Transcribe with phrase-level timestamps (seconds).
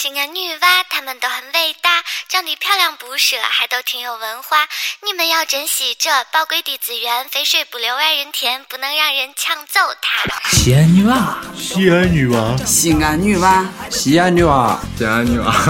[0.00, 4.58] 西安女娃她们都很伟大，长得漂亮不说，还都挺有文化。
[5.04, 10.22] 你们要珍惜这宝贵的资源，肥水不流外人田，不能让人抢走它。
[10.50, 15.66] 西安女娃，西安女娃，西安女娃，西安女娃，西安女娃，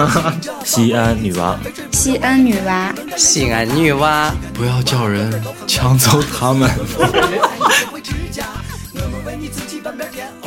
[0.63, 1.57] 西安女娃，
[1.91, 6.69] 西安女娃，西安女娃，不要叫人抢走他们。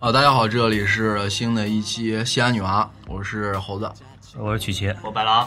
[0.00, 3.92] 啊，大家好，这里是新的一期西安女娃，我是猴子，
[4.38, 5.46] 我是曲奇，我白狼。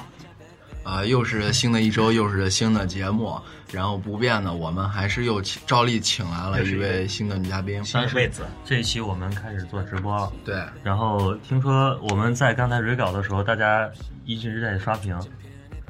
[0.83, 3.35] 啊，又是新的一周，又是新的节目，
[3.71, 7.83] 然后不变的，我们还是又请照例请来了一位新的女嘉宾。
[7.83, 10.31] 三十位子，这一期我们开始做直播了。
[10.45, 13.89] 对，然后听说我们在刚才蕊稿的时候，大家
[14.23, 15.19] 一直在刷屏，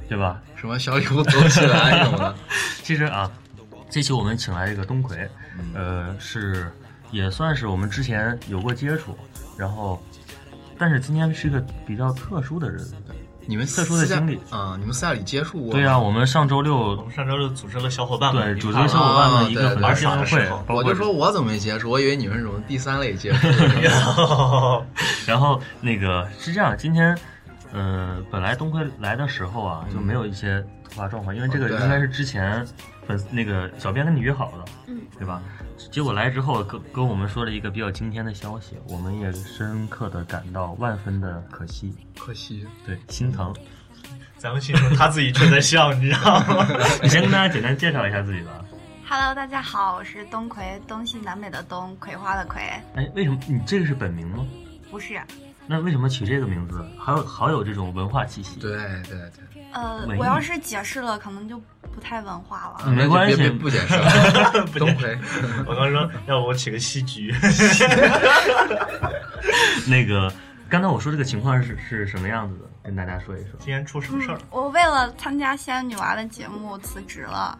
[0.08, 0.42] 对吧？
[0.56, 2.34] 什么小礼物走起来什么的。
[2.82, 3.30] 其实啊，
[3.90, 5.30] 这期我们请来一个东魁，
[5.74, 6.72] 呃，是
[7.14, 9.16] 也算是我们之前有过接触，
[9.56, 10.02] 然后，
[10.78, 12.96] 但是今天是一个比较特殊的日子。
[13.46, 14.78] 你们特殊的经历啊？
[14.80, 15.74] 你们私下里接触过？
[15.74, 20.50] 对呀，我们上周六，我们上周六组织了小伙伴们，对，组织了小伙伴们一个很大的会。
[20.70, 21.90] 我就说我怎么没接触？
[21.90, 23.48] 我以为你们是什么第三类接触。
[25.28, 27.16] 然后那个是这样，今天，
[27.74, 32.66] 呃，本来东辉来的时候啊，就没有一些突发状况，因为这个应该是之前
[33.06, 35.42] 粉那个小编跟你约好的，嗯，对吧？
[35.92, 43.54] 结果来之后跟跟我们说了一个比较惊天的消息，我们也深刻的感到万分的可惜，可惜，对，心疼。
[44.38, 46.68] 咱们心疼，他自己却在笑，你知道吗？
[47.02, 48.52] 你先跟大家简单介绍一下自己吧。
[49.08, 52.62] Hello，大家好，我是东葵，东西南北的东，葵花的葵。
[52.96, 54.46] 哎，为什么你这个是本名吗？
[54.90, 55.22] 不是。
[55.66, 56.86] 那为什么取这个名字？
[56.98, 58.60] 好有好有这种文化气息。
[58.60, 58.72] 对
[59.04, 59.53] 对对。
[59.74, 61.58] 呃，我要是解释了，可能就
[61.94, 62.92] 不太文化了。
[62.92, 64.66] 没关系，不解释了。
[64.78, 65.18] 东魁，
[65.66, 67.34] 我刚说要不我起个戏剧。
[69.88, 70.32] 那个，
[70.70, 72.66] 刚才我说这个情况是是什么样子的？
[72.84, 73.52] 跟大家说一说。
[73.60, 74.38] 今天出什么事儿？
[74.50, 77.58] 我为了参加西安女娃的节目辞职了。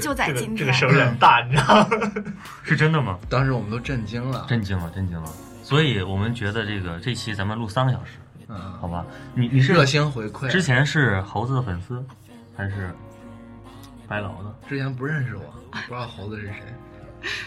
[0.00, 0.56] 就在今天。
[0.56, 1.88] 这个事儿有点大，你知道吗？
[2.62, 3.18] 是真的吗？
[3.28, 5.28] 当时我们都震惊了，震惊了，震惊了。
[5.62, 8.12] 所以我们觉得这个这期咱们录三个小时。
[8.54, 9.04] 嗯，好吧，
[9.34, 10.48] 你你是热心回馈。
[10.48, 12.02] 之前是猴子的粉丝，
[12.56, 12.94] 还是
[14.06, 14.54] 白劳的？
[14.68, 16.62] 之前不认识我，不知道猴子是谁。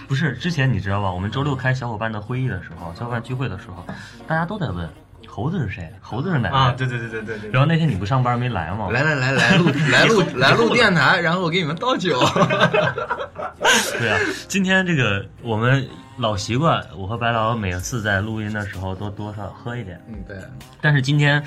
[0.07, 1.12] 不是，之前你知道吧？
[1.12, 3.85] 我们周六开小伙伴的会议的时候，小伙伴聚会的时候，
[4.28, 4.90] 大家都在问
[5.28, 5.91] 猴子是谁？
[6.01, 6.50] 猴子是哪？
[6.50, 7.51] 啊，对对对对对对。
[7.51, 8.89] 然后那天你不上班没来吗？
[8.91, 12.19] 来来来来录 来录来录电台，然后我给你们倒酒。
[14.00, 14.19] 对啊，
[14.50, 15.88] 今天这个我们。
[16.17, 20.01] 老习惯，我和白老每次在录音的时候都多少喝一点。
[20.07, 20.38] 嗯，对。
[20.81, 21.44] 但是今天，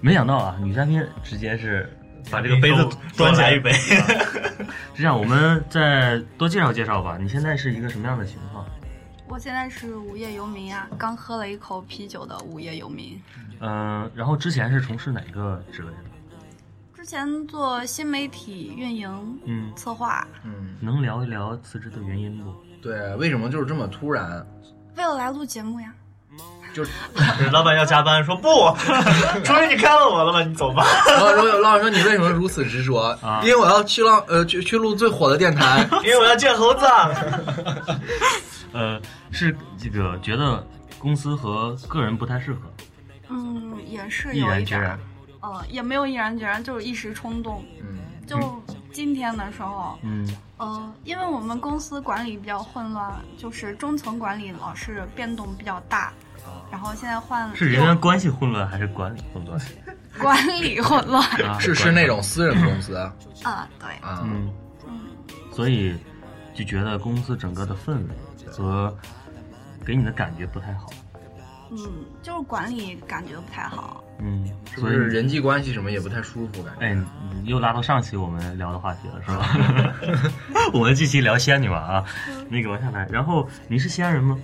[0.00, 1.94] 没想到啊，女嘉宾直接是
[2.30, 3.70] 把这个杯子端起来一杯。
[3.72, 3.94] 是
[4.96, 7.18] 这样，我们再多介绍介绍吧。
[7.20, 8.64] 你现在是一个什么样的情况？
[9.28, 13.20] 我现在是无业游民啊，刚喝了一口啤酒的无业游民。
[13.60, 15.96] 嗯，然后之前是从事哪个职位的？
[16.94, 20.26] 之前做新媒体运营，嗯，策划。
[20.44, 22.54] 嗯，能聊一聊辞职的原因不？
[22.88, 24.46] 对，为什么就是这么突然？
[24.96, 25.92] 为了来录节目呀。
[26.74, 26.90] 就是
[27.50, 28.48] 老板要加班，说不，
[29.42, 30.42] 除非你看到我了吧？
[30.44, 30.84] 你走吧。
[31.08, 36.86] 然后老板说：“你为什么如此执着？”啊，因为我要去浪呃去去录最火的电台， 因为我要见猴子。
[38.72, 39.00] 呃，
[39.32, 40.64] 是这个觉得
[40.98, 42.60] 公司和个人不太适合。
[43.28, 44.96] 嗯，也是毅然决然。
[45.40, 47.64] 呃，也没有毅然决然，就是一时冲动。
[47.80, 48.36] 嗯，就
[48.98, 50.28] 今天的时候，嗯。
[50.56, 56.12] 呃，因为我们公司管理比较混乱，就是中层管理老是变动比较大，
[56.68, 59.60] 然后现在换是人员关系混乱还是管理混乱？
[60.18, 61.22] 管理混乱
[61.60, 63.14] 是是那种私人公司啊？
[63.78, 64.52] 对啊，嗯
[64.88, 64.98] 嗯，
[65.52, 65.96] 所以
[66.52, 68.92] 就觉得公司整个的氛围和
[69.86, 70.90] 给你的感觉不太好。
[71.70, 71.78] 嗯，
[72.20, 74.02] 就是管理感觉不太好。
[74.20, 76.86] 嗯，所以人际关系什么也不太舒服，感觉。
[76.86, 76.96] 哎，
[77.44, 80.32] 又拉到上期我们聊的话题了，是吧？
[80.74, 82.04] 我们这期聊西安女娃啊，
[82.48, 83.06] 那个往下来。
[83.10, 84.38] 然后你是西安人吗？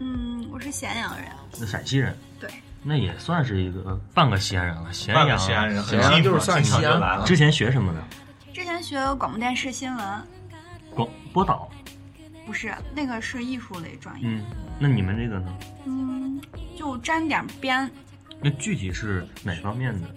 [0.00, 1.26] 嗯，我是咸阳人。
[1.60, 2.16] 那陕西人？
[2.40, 2.48] 对。
[2.82, 4.92] 那也算是一个半个西安人了。
[4.92, 7.24] 咸阳西安人，咸阳就是算西安了。
[7.26, 8.02] 之前学什么的？
[8.52, 10.06] 之前学广播电视新闻。
[10.94, 11.68] 广播导？
[12.46, 14.22] 不是，那个是艺术类专业。
[14.26, 14.42] 嗯，
[14.78, 15.52] 那你们这个呢？
[15.84, 16.40] 嗯，
[16.76, 17.90] 就沾点边。
[18.40, 20.08] 那具体是哪方面的？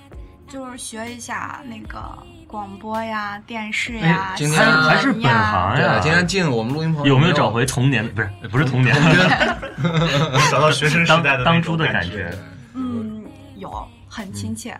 [0.47, 1.97] 就是学一下那个
[2.45, 5.99] 广播呀、电视呀，今天还是本行呀。
[6.01, 8.05] 今天进我们录音棚，有没有找回童年？
[8.13, 8.93] 不是，不是童年，
[10.51, 12.29] 找到学生时代的当初的感觉。
[12.73, 13.23] 嗯，
[13.55, 14.77] 有，很亲切。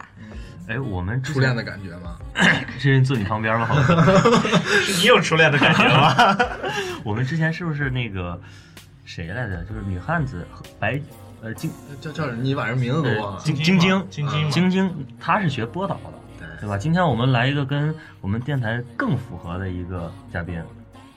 [0.67, 2.17] 哎，我们初恋的感觉吗？
[2.77, 3.69] 是人坐你旁边吗？
[4.83, 6.37] 是你有初恋的感觉吗？
[7.03, 8.39] 我们之前是不是那个？
[9.05, 9.63] 谁来着？
[9.63, 10.99] 就是女汉子和白
[11.41, 13.41] 呃晶叫叫你把人名字都忘了。
[13.43, 16.77] 晶晶晶晶晶晶晶，她是学播导的，对对吧？
[16.77, 20.63] 今天我们来一个跟我们电台更符合的一个嘉宾，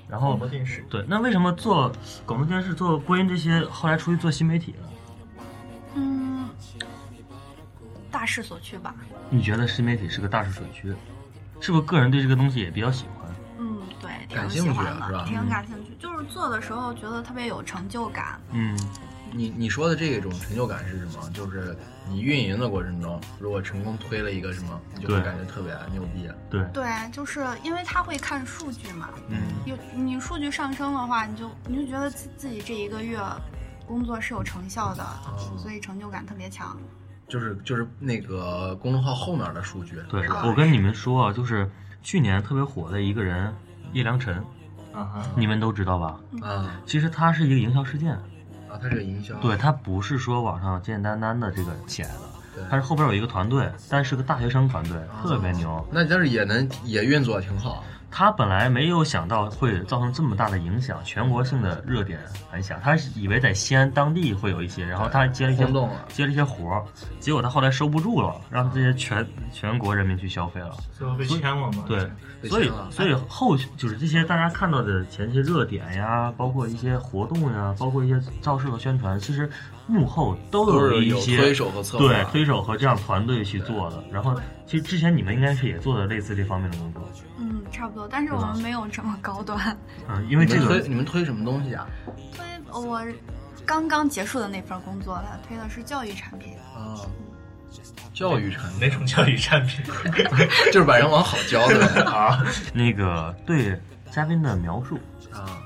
[0.08, 1.92] 然后广播电视，对，那为什么做
[2.24, 4.88] 广播电视、做播音这些，后来出去做新媒体了？
[5.94, 6.48] 嗯，
[8.10, 8.94] 大势所趋吧。
[9.28, 10.94] 你觉得新媒体是个大势所趋？
[11.60, 13.34] 是不是个人对这个东西也比较喜欢？
[13.58, 15.92] 嗯，对，挺感兴趣喜欢是吧的，挺感兴趣。
[15.98, 18.40] 就是做的时候觉得特别有成就感。
[18.52, 18.76] 嗯，
[19.34, 21.28] 你你说的这种成就感是什么？
[21.34, 21.76] 就是
[22.08, 26.30] 你运营的过程中，如果成功推了一个什么，你就会感觉特别牛逼。
[26.48, 33.18] 对，对，就是因为他会看数据嘛，嗯，有你数据上升的话，你就你就觉得自自己这一个月
[33.86, 36.76] 工作是有成效的，哦所以成就感特别强。
[37.26, 40.42] 就是就是那个公众号后面的数据，对是吧？
[40.44, 41.68] 我跟你们说啊，就是
[42.02, 43.52] 去年特别火的一个人
[43.94, 44.36] 叶良辰，
[44.92, 46.20] 啊哈，你们都知道吧？
[46.42, 48.16] 啊其实他是一个营销事件，
[48.74, 52.20] 啊，它是个营销，对他不是说网上简简单单的这个起来的，
[52.56, 55.86] 对他是后边有一个团队，但是个大学生团队，哦特别牛。
[55.92, 57.84] 那但是也能也运作挺好。
[58.16, 62.78] 他本来没有想到会造成这么大的影响，全国性的热点反响。
[62.80, 66.84] 他是以为在西安当地会有一些，然后他接了一些轰动了接了一些活儿，
[67.18, 70.70] 结果他后来收不住了，让这些全全国人民去消费了。
[70.92, 71.84] 最后被签了嘛？
[71.88, 72.08] 对，
[72.48, 79.50] 所以所以后续就是这些大家看到的前期热点呀，包括一些活动呀，包括一些造势和宣传，其实
[79.86, 84.02] 幕后都有一些推手和策划，对推手和这样团队去做的。
[84.10, 84.34] 然后
[84.66, 87.02] 其实之前你们应该是也做的类似这方面的工作，
[87.38, 89.76] 嗯，差不多，但是我们没有这么高端。
[90.08, 91.86] 嗯，因为这个推你们推什么东西啊？
[92.34, 93.00] 推我
[93.66, 96.54] 刚刚结束的那份工作，他推的是教育产品。
[96.74, 97.00] 啊，
[98.12, 99.84] 教育产哪种教育产品？
[100.72, 103.78] 就是把人往好教的 啊那个对
[104.10, 104.98] 嘉宾的描述，
[105.32, 105.58] 啊！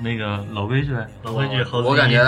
[0.00, 0.92] 那个老规矩，
[1.22, 2.22] 老规矩，我感觉，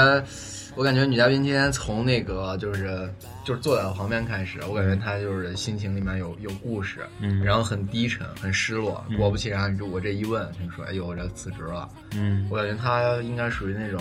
[0.78, 3.12] 我感觉女嘉宾今天从那个就是
[3.44, 9.04] 就是坐在我旁边开始，我感觉她就是心情里面有有故事，嗯然后很低沉，很失落。
[9.08, 11.88] 嗯果不其然，就我这一问，听说哎呦，我这辞职了。
[12.14, 14.00] 嗯，我感觉她应该属于那种，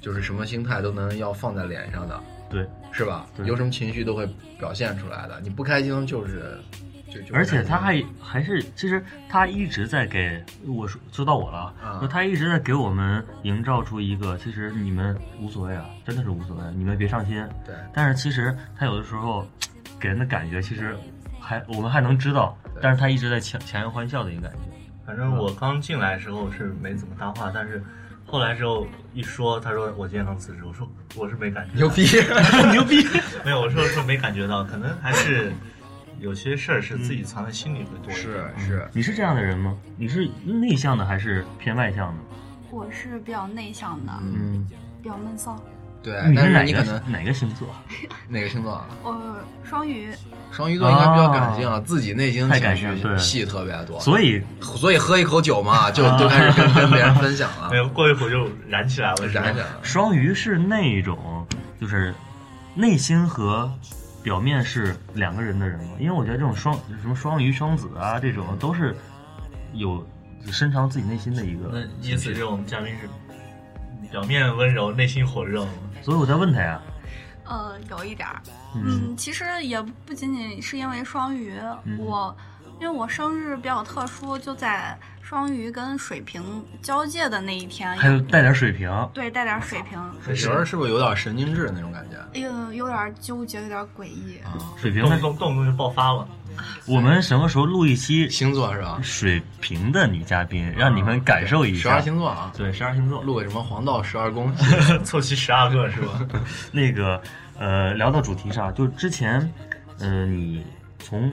[0.00, 2.20] 就是什么心态都能要放在脸上的，
[2.50, 3.24] 对，是吧？
[3.44, 4.28] 有什么情绪都会
[4.58, 5.38] 表现出来的。
[5.40, 6.91] 你不开心就是，就就
[7.32, 17.44] 而且他还还是，其实他一直在给我说说到我了，啊说他一直在给我们营造出一个，其实你们无所谓啊，真的是无所谓，你们别上心。
[17.64, 19.46] 对但是其实他有的时候
[19.98, 20.96] 给人的感觉，其实
[21.40, 24.58] 还我们还能知道，但是他一直在强强颜欢笑的一个感觉。
[25.04, 27.82] 反正我刚进来的时候是没怎么搭话，但是
[28.24, 32.06] 后来之后一说，他说我今天刚辞职，我说我是没感觉， 牛逼，
[32.72, 33.04] 牛逼！
[33.44, 35.52] 没有，我说说没感觉到，可能还是
[36.22, 38.16] 有些事儿是自己藏在心里会多一点。
[38.16, 39.76] 是是，你是这样的人吗？
[39.96, 42.22] 你是内向的还是偏外向的？
[42.70, 44.66] 我是比较内向的，嗯，嗯，
[45.02, 45.60] 比较闷骚。
[46.00, 47.68] 对，你但是哪个是你可能哪个星座？
[48.28, 48.86] 哪个星座啊？
[49.02, 50.10] 我双鱼，
[50.52, 59.80] 双鱼座应该比较感性啊，自己内心太情绪感性戏特别多，所以所以喝一口酒嘛，就就开始跟 跟别人分享了没，有，过一会儿就燃起来了，燃起来了。
[59.82, 61.46] 双鱼是那种
[61.80, 62.14] 就是
[62.74, 63.70] 内心和
[64.22, 65.90] 表面是两个人的人吗？
[65.98, 68.96] 因为我觉得这种双什么双鱼、双子啊，这种都是
[69.72, 70.06] 有
[70.50, 73.08] 深藏自己内心的一那个意思是我们嘉宾是
[74.10, 75.70] 表面温柔，内心火热吗？
[76.02, 76.80] 所以我在问他呀，
[77.44, 78.40] 呃，有一点儿。
[78.74, 82.34] 嗯嗯，其实也不仅仅是因为双鱼，嗯我
[82.80, 84.98] 因为我生日比较特殊，就在
[85.32, 86.42] 双鱼跟水瓶
[86.82, 94.36] 交界的那一天，还有带点水瓶，对带点水瓶，水瓶是不是有点神经质那种感觉哎呦有点纠结，有点诡异。
[94.44, 94.52] 啊？
[94.76, 95.18] 水平的。
[95.18, 96.28] 动不动动就爆发了。
[96.86, 99.00] 我们什么时候录一期星座是吧？
[99.02, 102.02] 水瓶的女嘉宾，让你们感受一下十二？
[102.02, 103.22] 星座啊，对，十二星座。
[103.22, 104.54] 录个什么黄道十二宫
[105.02, 106.20] 凑齐十二个是吧？
[106.70, 107.18] 那个
[107.58, 109.50] 呃，聊到主题上，就之前，
[109.98, 110.62] 呃，你
[110.98, 111.32] 从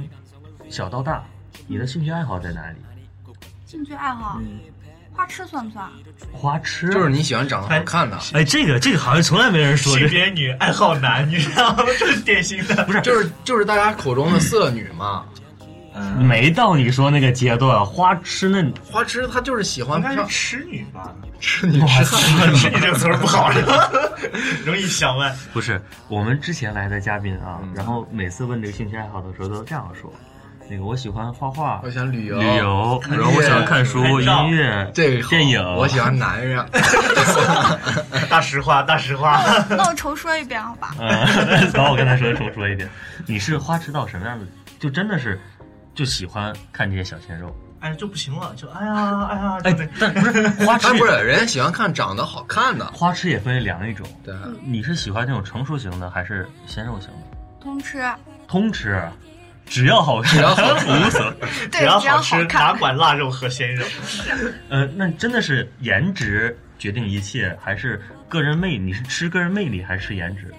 [0.69, 1.21] 小到大，
[1.67, 2.77] 你的兴趣爱好在哪里？
[3.69, 4.41] 兴趣爱好，
[5.15, 5.87] 花痴算不算？
[6.31, 11.83] 花痴，就是你喜欢长得好看的，哎，这个这个好像从来没人说这，性别女，爱好男，你知道吗？
[11.99, 12.83] 这是典型的。
[12.85, 15.23] 不是，就是就是大家口中的色女嘛。
[15.93, 17.85] 嗯，没到你说那个阶段。
[17.85, 21.13] 花痴那花痴她就是喜欢应该是漂痴女吧？
[21.39, 22.05] 吃你吃
[22.55, 23.87] 痴女这个词儿不好是吧？
[24.65, 25.31] 容易想歪。
[25.53, 30.11] 不是我们之前来的嘉宾啊，嗯然后每次问这个兴趣爱好的时候都这样说。
[30.69, 35.59] 那个我喜欢画画我、喜欢旅游，旅游，然后我喜欢看书、音乐、这个电影。
[35.75, 36.63] 我喜欢男人。
[38.29, 39.41] 大实话，大实话。
[39.67, 40.93] 那我重说一遍好吧？
[40.99, 42.87] 嗯，把我刚才说的重说一遍。
[43.25, 44.45] 你是花痴到什么样的？
[44.79, 45.41] 就真的是
[45.95, 47.51] 就喜欢看这些小鲜肉。
[47.79, 54.05] 哎就不行了，就哎呀哎呀，哎，但不是花痴 不是人家喜欢看长得好看的，花痴也分为两种。
[54.23, 57.37] 对，你是喜欢那种成熟型的还是鲜肉型的？
[57.59, 58.03] 通吃，
[58.47, 59.01] 通吃，
[59.69, 61.33] 只要好看，只要好吃无所。
[61.71, 63.85] 只要好吃，哪管腊肉和鲜肉？
[64.69, 68.79] 呃，那真的是颜值决定一切，还是个人魅力？
[68.79, 70.53] 你是吃个人魅力还是吃颜值？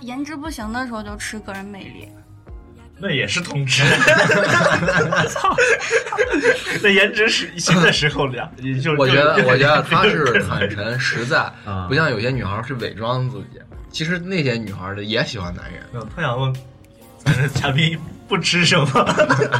[0.00, 2.08] 颜值不行的时候就吃个人魅力。
[2.96, 3.82] 那也是通吃，
[5.28, 5.54] 操！
[6.80, 8.48] 那颜值是新的时候两，
[8.80, 11.52] 就我觉得，我觉得他是坦诚实在，
[11.88, 13.60] 不像有些女孩是伪装自己。
[13.90, 15.82] 其实那些女孩的也喜欢男人。
[16.14, 16.54] 特想问，
[17.54, 18.86] 嘉宾不吃什么？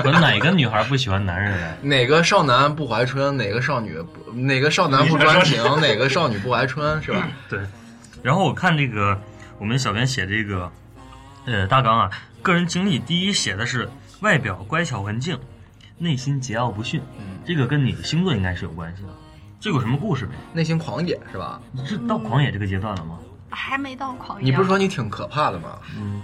[0.05, 1.75] 我哪个女孩不喜欢男人啊？
[1.83, 3.37] 哪个少男不怀春？
[3.37, 4.33] 哪个少女不？
[4.33, 5.63] 哪个少男不专情？
[5.81, 7.03] 哪个少女不怀春？
[7.03, 7.29] 是吧？
[7.49, 7.61] 对。
[8.23, 9.19] 然后我看这个，
[9.59, 10.71] 我们小编写这个，
[11.47, 12.11] 呃，大纲啊。
[12.43, 13.89] 个人经历，第一写的是
[14.21, 15.39] 外表乖巧文静，
[15.99, 17.01] 内心桀骜不驯。
[17.19, 19.09] 嗯，这个跟你的星座应该是有关系的。
[19.61, 20.33] 这有什么故事没？
[20.53, 21.61] 内心狂野是吧？
[21.73, 23.19] 你是到狂野这个阶段了吗？
[23.51, 24.45] 还没到狂野。
[24.45, 25.79] 你不是说你挺可怕的吗？
[25.97, 26.21] 嗯，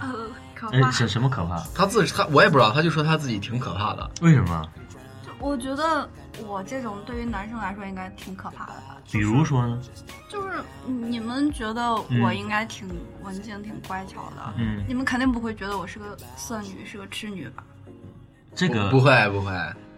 [0.61, 0.91] 可怕。
[0.91, 1.59] 什什么可怕？
[1.73, 4.09] 他自他我也不知道，他就说他自己挺可怕的。
[4.21, 4.69] 为什么？
[5.39, 6.07] 我觉得
[6.45, 8.97] 我这种对于男生来说应该挺可怕的吧。
[9.11, 9.81] 比如说呢？
[10.29, 12.87] 就是你们觉得我应该挺
[13.23, 17.63] 文静、挺乖巧的，嗯，你们肯定不会觉得我是个色女、是个痴女吧？
[18.53, 19.51] 这个不会不会，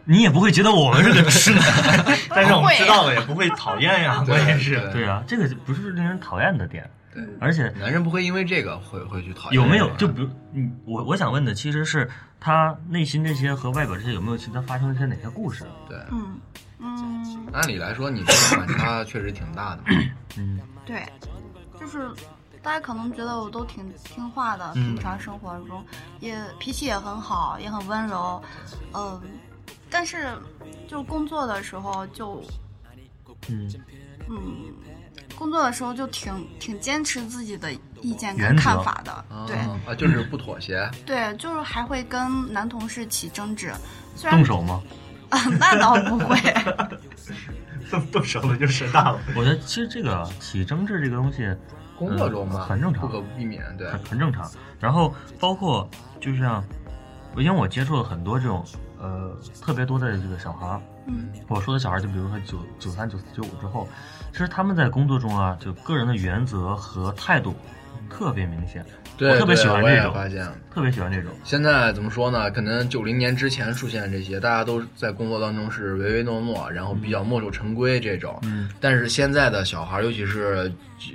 [0.06, 1.62] 你也不会觉得我们是个痴男，
[2.30, 6.90] 但是我们知道了也不会讨厌呀，关键是，对啊，这个不是令人讨厌的点。
[7.14, 9.62] 对，而且男人不会因为这个会会去讨厌。
[9.62, 9.94] 有没有？
[9.98, 15.64] 就比如，嗯，我我想问的其实是他内心这些和外表这些有没有其他发生一些哪些故事？
[15.88, 16.40] 对，嗯
[16.80, 17.48] 嗯。
[17.54, 19.84] 按理来说，你这个反差确实挺大的。
[20.38, 21.04] 嗯，对，
[21.80, 22.10] 就是
[22.64, 25.86] 大家可能觉得我都挺听话的，平常生活中
[26.20, 28.42] 也脾气也很好，也很温柔，
[28.94, 29.22] 嗯，
[29.92, 30.34] 但是
[30.88, 32.44] 就工作的时候就，
[33.50, 33.72] 嗯
[34.28, 34.74] 嗯。
[35.44, 37.70] 工作的时候就挺挺坚持自己的
[38.02, 40.90] 意见跟看法的，对啊，就是不妥协。
[41.06, 43.74] 对，就是还会跟男同事起争执，
[44.30, 44.82] 动手吗？
[45.28, 46.38] 啊，那倒不会。
[47.92, 49.20] 动动手了就事大了。
[49.36, 51.54] 我觉得其实这个起争执这个东西，
[52.00, 54.50] 工作中嘛很正常，不可避免，对，很很正常。
[54.80, 55.86] 然后包括
[56.22, 56.64] 就像，
[57.36, 58.66] 因为我接触了很多这种
[58.98, 63.90] 呃特别多的这个小孩儿，嗯，我说的小孩儿就比如说九九三九四九五之后。
[64.34, 67.56] 其实他们在工作中啊，就个人的原则和态度
[68.10, 68.84] 特别明显，
[69.20, 71.32] 我特别喜欢这种，发现特别喜欢这种。
[71.44, 72.50] 现在怎么说呢？
[72.50, 78.40] 可能九零年之前出现这些，大家都在工作当中是唯唯诺诺，然后比较墨守成规这种。
[78.42, 78.72] 嗯。
[78.82, 80.72] 但是现在的小孩，尤其是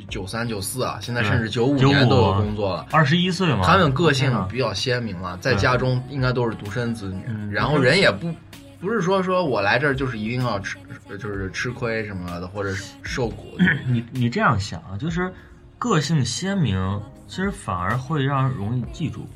[0.08, 8.32] 九三九四啊，现在甚至九五年都有工作了，二十一岁嘛，他们个性比较鲜明了，在家中应该都是独生子女，然后人也不。
[8.80, 10.76] 不是说说我来这儿就是一定要吃，
[11.18, 13.56] 就是吃亏什么的，或者受苦。
[13.86, 15.32] 你你这样想啊，就是
[15.78, 19.28] 个性鲜明，其实反而会让人容易记住。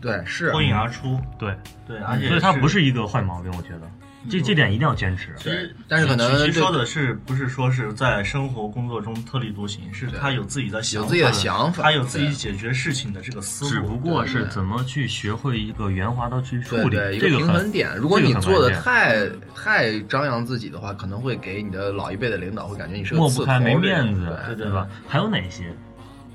[0.00, 1.18] 对，是脱颖而出。
[1.38, 1.56] 对
[1.86, 3.90] 对，而且所以它不是一个坏毛病，我觉得。
[4.28, 5.34] 这这点一定要坚持。
[5.38, 13.70] 其实，但是可能其说的是不是说是在生活工作中特立独行，是他有自己的想法有自己的想法，他有自己解决事情的这个思路。
[13.70, 17.96] 只不过是怎么去学会一个圆滑的去处理这个平衡点。
[17.96, 24.86] 如果你做的太太张扬自己的话，可能会给你的老一辈的领导会感觉你是抹不开、没面子，对对吧？
[25.06, 25.72] 还有哪些？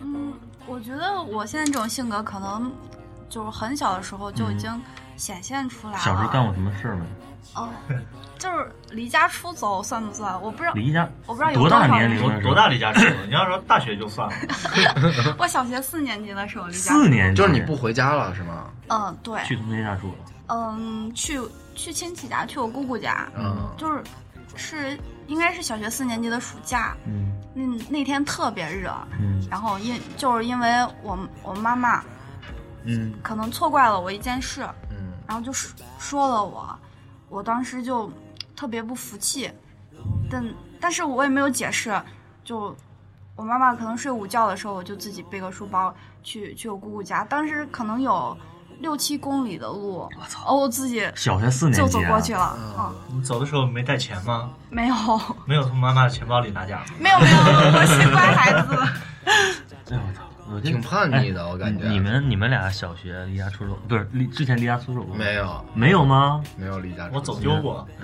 [0.01, 0.33] 嗯，
[0.65, 2.71] 我觉得我现在这种性格，可能
[3.29, 4.71] 就是很小的时候就已经
[5.17, 5.99] 显现出来了。
[5.99, 7.05] 小时候干过什么事儿没？
[7.55, 7.69] 哦，
[8.39, 10.41] 就是离家出走算不算？
[10.41, 10.73] 我不知道。
[10.73, 13.15] 离家，我不知道有多大年龄多多大离家出走？
[13.25, 14.35] 你要说大学就算了。
[15.37, 16.93] 我小学四年级的时候离家。
[16.93, 18.69] 四年级就是你不回家了是吗？
[18.89, 19.41] 嗯，对。
[19.43, 20.15] 去同学家住了。
[20.47, 21.39] 嗯，去
[21.75, 23.27] 去亲戚家，去我姑姑家。
[23.37, 23.55] 嗯。
[23.77, 24.03] 就是
[24.55, 24.97] 是
[25.27, 26.95] 应该是小学四年级的暑假。
[27.05, 27.31] 嗯。
[27.53, 28.91] 那那天特别热。
[29.19, 29.45] 嗯。
[29.49, 30.69] 然后因就是因为
[31.01, 32.03] 我我妈妈，
[32.83, 34.67] 嗯，可能错怪了我一件事。
[34.89, 35.13] 嗯。
[35.27, 36.77] 然后就说说了我。
[37.33, 38.11] 我当时就
[38.55, 39.49] 特别不服气，
[40.29, 40.45] 但
[40.79, 41.99] 但是我也没有解释，
[42.43, 42.75] 就
[43.35, 47.25] 我妈妈可能睡午觉的时候，我就自己背个书包去去我姑姑家。
[47.25, 48.37] 当时可能有
[48.81, 50.53] 六七公里的路，我操！
[50.53, 52.55] 我自己小学四年级就走过去了。
[52.77, 54.51] 嗯，你走的时候没带钱吗？
[54.69, 54.95] 没有，
[55.47, 56.79] 没有从妈妈的钱包里拿奖？
[56.99, 58.77] 没有没有，我是乖孩子。
[59.89, 60.21] 哎我操！
[60.61, 61.87] 挺叛逆的，我感觉。
[61.87, 65.15] 你们你们俩小学离家出走，不是离之前离家出走过？
[65.15, 66.43] 没有，没有吗？
[66.57, 67.15] 没有离家出走。
[67.15, 67.87] 我走丢过。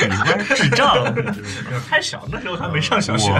[0.00, 0.94] 你们智障！
[1.88, 3.30] 太小，那时候还没上小学。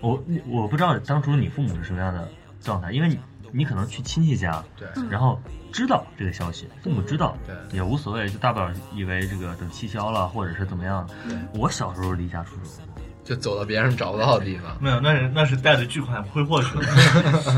[0.00, 0.22] 我我
[0.62, 2.28] 我不知道当初你父母是什么样的
[2.60, 3.18] 状态，因为你
[3.52, 5.40] 你可能去亲戚家，对，然后
[5.72, 11.08] 知道这个消息，父母知道，对，也无所谓，就大不了以为这个等气消了，或者是怎么样。
[11.54, 12.82] 我小时候离家出走，
[13.26, 14.76] 就走到别人找不到的地方。
[14.80, 16.84] 没有，那是那是带着巨款挥霍去了，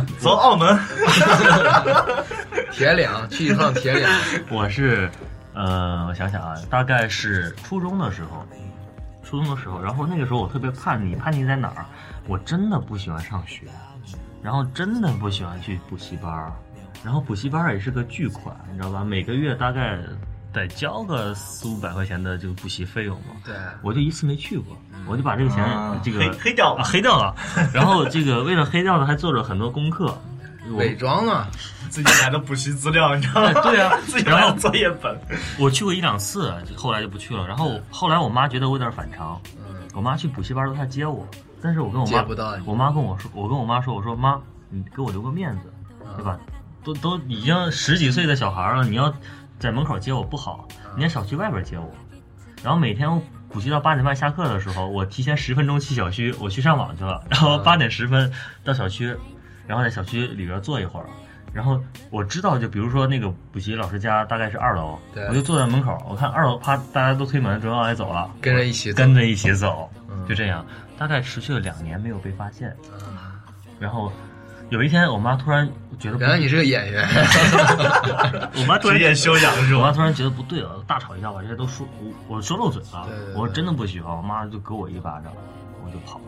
[0.19, 0.77] 走澳门，
[2.73, 4.09] 铁岭去一趟铁岭。
[4.51, 5.11] 我是，
[5.53, 8.47] 呃，我想想啊，大概是初中的时候，
[9.23, 11.85] 初中的时候，然后那个时候我特别叛逆，叛逆在哪儿？
[12.27, 13.67] 我真的不喜欢上学，
[14.43, 16.51] 然后真的不喜欢去补习班儿，
[17.05, 19.05] 然后补习班儿也是个巨款，你知道吧？
[19.05, 19.99] 每个月大概
[20.53, 23.37] 得交个四五百块钱的这个补习费用嘛。
[23.45, 24.77] 对，我就一次没去过，
[25.07, 27.35] 我就把这个钱、啊这个黑黑掉了啊黑掉了。
[27.73, 30.17] 然后这个为了黑掉呢，还做了很多功课。
[30.77, 31.49] 伪装啊，
[31.89, 33.53] 自己买的补习资料，你知道吗？
[33.63, 35.19] 对啊 自己然后买的作业本，
[35.59, 37.47] 我去过一两次，后来就不去了。
[37.47, 41.27] 然后后来我妈觉得我有点反常，嗯，我妈去补习班都她接我，
[41.63, 44.39] 但是我跟我妈不到我妈跟我说，我跟我妈说，我说妈，
[44.69, 45.73] 你给我留个面子，
[46.17, 46.39] 对吧？
[46.85, 49.11] 都都已经十几岁的小孩了，你要
[49.59, 51.91] 在门口接我不好，你在小区外边接我。
[52.63, 58.33] 然后每天我补习到八点半下课的时候，我提前十分钟去小区，我去上网去了，然后八点十分
[58.65, 59.15] 到小区，
[59.67, 61.07] 然后在小区里边坐一会儿。
[61.53, 64.99] 然后我知道，就比如说那个补习老师家大概是二楼，
[65.29, 70.65] 我就坐在门口，我看二楼啪，大家都推门准备往外走了，跟着一起走跟着一起走，嗯就这样，
[70.99, 72.71] 大概持续了两年没有被发现。
[72.93, 73.41] 啊
[73.81, 74.13] 然后
[74.71, 75.67] 有一天，我妈突然
[75.99, 77.09] 觉得原来你是个演员。
[78.55, 79.79] 我妈突然职业修养是吧？
[79.79, 85.33] 我妈突然觉得不对了，大吵一架，把这些都说我我说漏嘴了对对，对我真的不喜欢，我妈就给我一巴掌，
[85.85, 86.25] 我就跑了。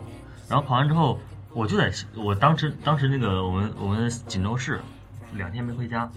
[0.49, 1.19] 然后跑完之后，
[1.53, 4.81] 我就在我当时当时那个我们我们锦州市
[5.33, 6.09] 两天没回家，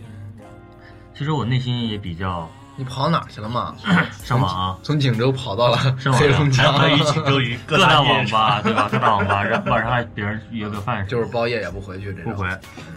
[1.15, 3.75] 其实我内心也比较你跑哪儿去了嘛？
[4.25, 6.73] 上网啊，从锦州跑到了上网啊黑龙江。
[6.73, 8.61] 还，可以锦州于各各大网吧。
[8.63, 8.89] 对吧？
[8.91, 12.33] 各大网吧，然晚上还别人约个饭就是包夜也不回去这种。
[12.33, 12.49] 不回，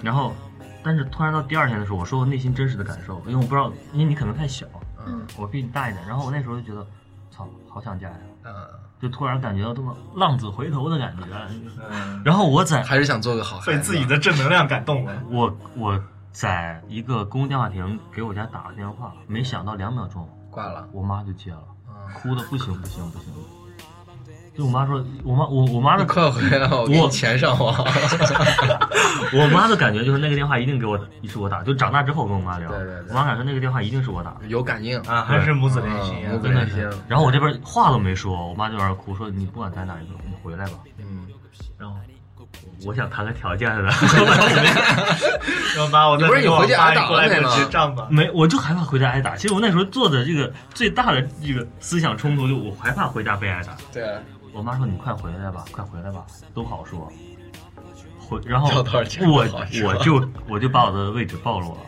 [0.01, 0.35] 然后，
[0.83, 4.65] 但是突然到第二天的时候，我说我内心真实的感受，因为我不知道，因为你可能太小，
[5.05, 5.21] 嗯。
[5.35, 6.85] 我比你大一点，然后我那时候就觉得，
[7.29, 8.15] 操，好想家呀，
[8.45, 8.51] 嗯，
[8.99, 11.23] 就突然感觉到这么浪子回头的感觉。
[11.91, 13.71] 嗯，然后我在还是想做个好孩子。
[13.71, 15.13] 被自己的正能量感动了。
[15.29, 16.01] 我我
[16.37, 20.87] 在一个公共电话亭给我家打了电话，没想到两秒钟，挂了。
[20.91, 23.33] 我妈就接了，嗯，哭的不行不行不行。
[24.55, 27.73] 就我妈说，我妈我我妈的你快回来，我给你我钱上网。
[29.33, 34.45] 我妈的感觉就是那个电话一定给我是我打，就长大之后跟我妈聊，对对对我妈感觉那个电话一定是我打的。
[34.47, 36.37] 有感应啊，还是母子连心啊嗯母！
[36.37, 36.97] 子真的连心是。
[37.07, 40.73] 然后我这边话都没说，我妈就在那哭，说你不管在哪里，你回来吧。
[42.87, 43.83] 我想谈个条件的，
[45.75, 48.07] 要把我再不是你回家挨打妈过来给我了没吗结账吧。
[48.09, 49.35] 没，我就害怕回家挨打。
[49.35, 53.75] 其实我那时候做的这个最大的这个思想冲突，就我害怕回家被挨打。
[53.91, 54.17] 对，
[54.53, 57.11] 我妈说你快回来吧，快回来吧，都好说。
[58.17, 59.45] 回，然后我
[59.83, 61.79] 我就我就把我的位置暴露了，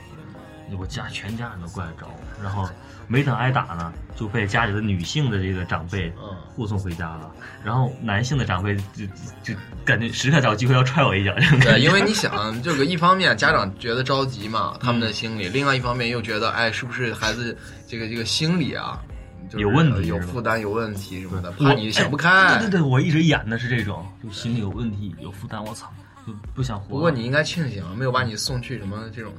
[0.77, 2.67] 我家全家人都过来找我，然后
[3.11, 7.31] 没等挨打呢，就被家里的女性的这个长辈嗯护送回家了，
[7.65, 9.05] 然后男性的长辈就就
[9.41, 11.33] 就感觉时刻找机会要踹我一脚。
[11.61, 19.01] 对，因为你想，这个一方面家长觉得着急嘛，他们的心理；另外一方面又觉得，哎，是不是孩子这个这个心理啊，
[19.49, 22.29] 就是有问题有负担、有问题什么的，怕你想不开。
[22.29, 25.91] 哎对对对，我一直演的是这种，就心里有问题、有负担，我操，
[26.27, 26.89] 就不想活。
[26.89, 29.33] 不过你应该庆幸，没有把你送去什么这种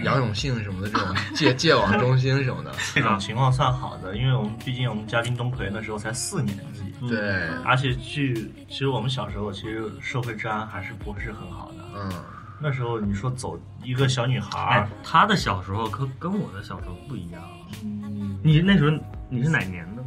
[0.00, 2.72] 杨永信什么的这种 戒戒网中心什么的。
[2.94, 11.84] 这种情况算好的，因为我们毕竟我们嘉宾东奎那时候才四年级，嗯对，而且去其实我们小时候其实社会治安还是不是很好的。
[11.94, 12.12] 嗯，
[12.60, 17.42] 那时候你说走一个小女孩哎儿，，他的小时候可跟我的小时候不一样。
[17.82, 18.96] 嗯，你那时候
[19.28, 20.04] 你是哪年的？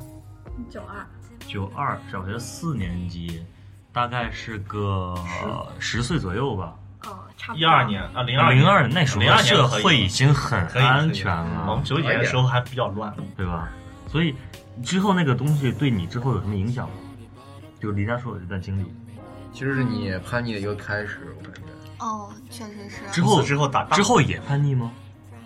[0.69, 1.07] 九二，
[1.47, 3.43] 九二，小学四年级，
[3.91, 5.15] 大概是个
[5.79, 6.75] 十岁左右吧。
[7.39, 7.61] 呃，差不多。
[7.61, 13.13] 一二年啊，零二零二那时候社会已经很安全了我们，九几年的时候还比较乱。
[13.35, 13.69] 对吧？
[14.07, 14.35] 所以
[14.83, 16.95] 之后那个东西对你之后有什么影响吗？
[17.79, 18.93] 就离家出走这段经历
[19.53, 21.61] 其实是你叛逆的一个开始，我感觉。
[21.99, 23.01] 哦，确实是。
[23.11, 24.91] 之后之后打之后也叛逆吗？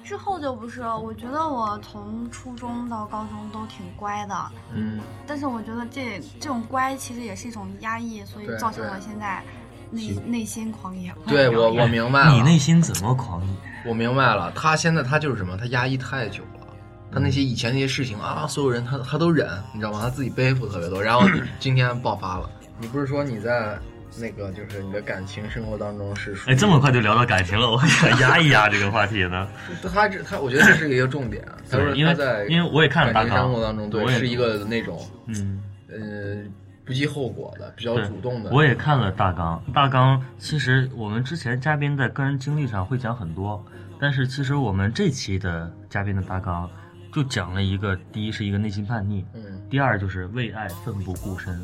[0.04, 9.42] 之后就不是，我觉得我从初中到高中都挺乖的，嗯，但是我觉得这这种乖其实也是一种压抑，所以造成对我现在
[9.94, 11.14] 内内心狂野。
[11.28, 13.54] 对我我明白了，你内心怎么狂野？
[13.86, 16.68] 我明白了，他现在他就是什么，他压抑太久了。
[17.12, 20.00] 他那些以前那些事情啊，所有人他他都忍，你知道吗？
[20.02, 21.28] 他自己背负特别多，然后
[21.60, 22.50] 今天爆发了。
[22.80, 23.78] 你不是说你在
[24.18, 29.48] 那个就是你的感情生活当中是哎，这么快就聊到感情了，我想压一压这个话题呢。
[29.94, 31.46] 他这他，我觉得这是一个重点。
[31.70, 36.44] 他说对因为他在因为我也看了大纲感情生活当中，对我是一个那种嗯，呃
[36.86, 38.52] 不计后果的，比较主动的。
[38.52, 43.64] 我也看了大纲，大纲其实我们之前嘉宾在个人经历上会讲很多，
[44.00, 46.70] 但是其实我们这期的嘉宾的大纲
[47.14, 51.60] 就讲了一个：第一是一个内心叛逆，嗯，第二就是为爱奋不顾身。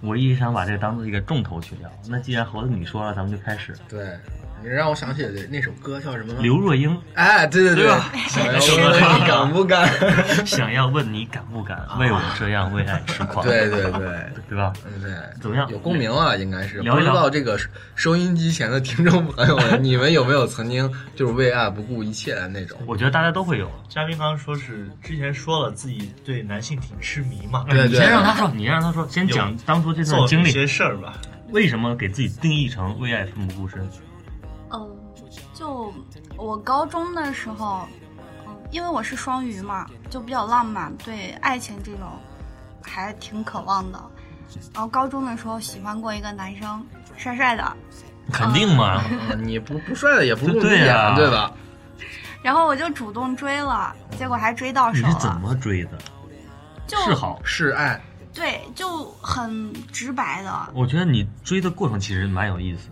[0.00, 1.90] 我一直想把这个当做一个重头去聊。
[2.08, 3.76] 那既然猴子你说了，咱们就开始。
[3.88, 4.16] 对。
[4.62, 6.34] 你让我想起那首歌叫什么？
[6.40, 6.96] 刘若英。
[7.14, 7.86] 哎，对对对，
[8.28, 8.58] 想要
[8.90, 9.88] 问你敢不敢？
[10.46, 13.44] 想要问你敢不敢为我这样为爱痴狂？
[13.46, 14.72] 对对对， 对吧？
[15.02, 15.68] 对，怎么样？
[15.70, 16.82] 有共鸣啊，应该是。
[16.82, 17.58] 不知道这个
[17.94, 22.78] 收音机前的听众朋友们，你们有没有曾经就是为爱不顾一切的那种？
[22.86, 23.70] 我觉得大家都会有。
[23.88, 27.64] 嘉宾刚刚说是之前说了自己对男性挺痴迷嘛？
[27.70, 27.88] 对对。
[27.88, 30.50] 你先让他说，你让他说，先讲当初这段经历。
[30.50, 31.14] 些事儿吧。
[31.50, 33.80] 为什么给自己定义成为爱奋不顾身？
[36.36, 37.86] 我高中的时候，
[38.46, 42.06] 嗯，因为我是双鱼嘛，就比较浪漫，对爱情这种
[42.82, 44.00] 还挺渴望的。
[44.72, 46.84] 然后高中的时候喜欢过一个男生，
[47.16, 47.76] 帅帅的。
[48.32, 49.02] 肯定嘛，
[49.38, 51.52] 你不不帅的也不入眼，对吧？
[52.42, 55.08] 然后我就主动追了，结果还追到手了。
[55.08, 55.98] 你是怎么追的？
[56.86, 58.00] 就是好是爱。
[58.32, 60.68] 对，就很直白的。
[60.72, 62.88] 我觉得你追的过程其实蛮有意思。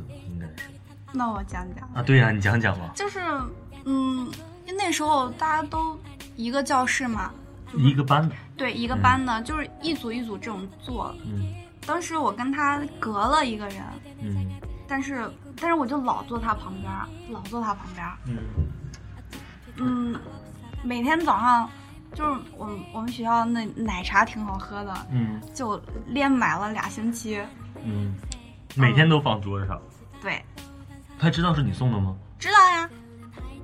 [1.17, 2.93] 那我讲讲啊，对呀，你讲讲吧。
[2.95, 3.21] 就是，
[3.87, 4.31] 嗯，
[4.77, 5.99] 那时候大家都
[6.37, 7.33] 一个教室嘛，
[7.75, 8.35] 一个班的。
[8.55, 11.15] 对，一个班的，就是一组一组这种坐。
[11.25, 11.55] 嗯。
[11.87, 13.83] 当时我跟他隔了一个人。
[14.21, 14.47] 嗯。
[14.87, 15.27] 但是，
[15.59, 16.93] 但是我就老坐他旁边，
[17.31, 18.07] 老坐他旁边。
[18.27, 18.37] 嗯。
[19.79, 20.21] 嗯，
[20.83, 21.69] 每天早上
[22.13, 25.07] 就是我们我们学校那奶茶挺好喝的。
[25.11, 25.41] 嗯。
[25.55, 27.41] 就连买了俩星期。
[27.83, 28.15] 嗯。
[28.75, 29.81] 每天都放桌子上。
[30.21, 30.45] 对。
[31.19, 32.15] 他知道是你送的吗？
[32.39, 32.89] 知道呀，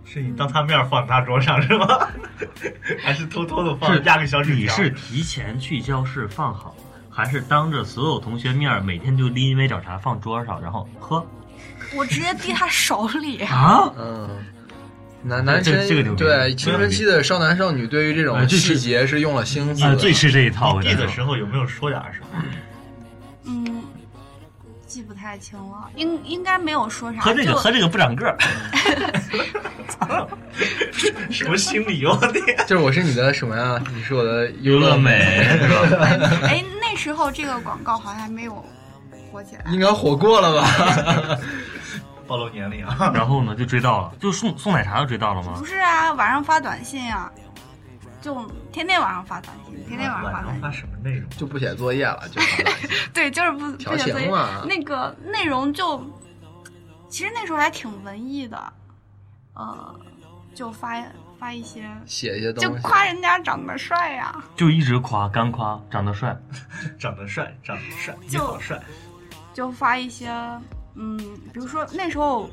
[0.05, 1.87] 是你当他面放他桌上是吗？
[3.03, 4.63] 还是偷偷的放压个小纸条？
[4.63, 6.75] 你是提前去教室放好，
[7.11, 11.25] 还是当着所有同学面每天就拎一杯早茶放桌上，然后喝？
[11.95, 13.93] 我直接递他手里啊！
[13.99, 14.29] 嗯，
[15.23, 20.81] 男男生这个对青春期的少男少女对于这种细节是用了心思，最吃这一套。
[20.81, 22.45] 递的时候有没有说点什么？
[23.45, 23.72] 嗯。
[24.93, 27.21] 记不太清了，应应该没有说啥。
[27.23, 28.37] 喝这个，喝这个不长个儿。
[31.31, 32.33] 什么心理我的
[32.69, 33.83] 就是我是你的什么呀？
[33.97, 35.47] 你是我的优乐美。
[36.45, 38.63] 哎，那时候这个广告好像还没有
[39.31, 39.65] 火起来。
[39.73, 41.39] 应该火过了吧？
[42.27, 43.11] 暴露年龄啊！
[43.15, 45.55] 然后呢，就追到了，就送送奶茶就追到了吗？
[45.57, 47.33] 不是啊，晚上发短信啊。
[48.23, 50.63] 就天天晚上发短信，天天晚上发短信。
[50.63, 51.29] 发什么内容？
[51.31, 52.41] 就不写作业了，就
[53.13, 54.31] 对，就是不不写作业。
[54.31, 54.65] 嘛。
[54.65, 56.03] 那个内容就，
[57.09, 58.73] 其实那时候还挺文艺的，
[59.55, 59.95] 呃，
[60.55, 61.03] 就发
[61.39, 64.33] 发一些，写一些东西，就夸人家长得帅呀。
[64.57, 66.35] 就一直夸，干夸， 长得帅，
[66.99, 68.81] 长得帅，长得帅，你好帅。
[69.53, 70.31] 就发一些，
[70.95, 71.19] 嗯，
[71.53, 72.49] 比如说那时候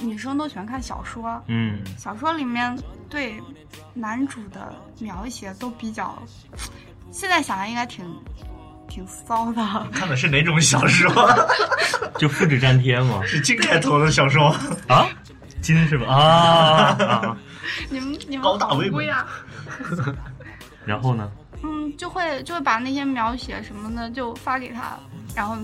[0.00, 2.76] 女生都喜欢看小说，嗯，小说里面
[3.08, 3.40] 对。
[3.92, 6.16] 男主的描写都比较，
[7.12, 8.04] 现在想来应该挺
[8.88, 9.86] 挺骚的。
[9.92, 11.12] 看的是哪种小说？
[12.18, 13.20] 就复制粘贴吗？
[13.26, 14.48] 是金开头的小说
[14.88, 15.08] 啊？
[15.60, 16.06] 金是吧？
[16.06, 17.36] 啊！
[17.88, 19.26] 你们你们高大威猛呀！
[20.84, 21.30] 然后呢？
[21.62, 24.98] 嗯，就会就会把那些描写什么的就发给他，
[25.34, 25.56] 然后。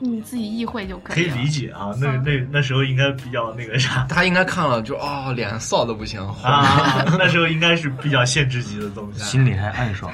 [0.00, 1.16] 你自己意会就可以。
[1.16, 7.04] 可以理解啊，那那那时候应该比较那个啥， 他应该看了就哦，脸臊的不行啊。
[7.18, 10.12] 那时候应该是比较限制级的东西，心里还暗爽，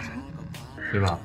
[0.92, 1.18] 对吧？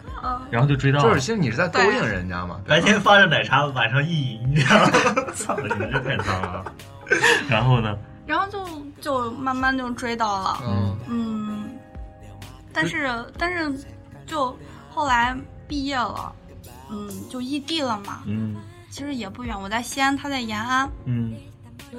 [0.50, 2.60] 然后就追到，就是其实你是在勾引人家嘛。
[2.68, 4.92] 白天发着奶茶，晚上意淫，你知道吗？
[5.36, 6.66] 操，你这太脏了。
[7.48, 7.96] 然后呢？
[8.26, 8.66] 然后就
[9.00, 11.70] 就慢慢就追到了，嗯嗯，
[12.74, 13.72] 但是但是
[14.26, 14.58] 就
[14.90, 15.38] 后来
[15.68, 16.34] 毕业了。
[16.90, 18.22] 嗯，就异地了嘛。
[18.26, 18.56] 嗯，
[18.90, 20.90] 其实也不远，我在西安，他在延安。
[21.06, 21.34] 嗯，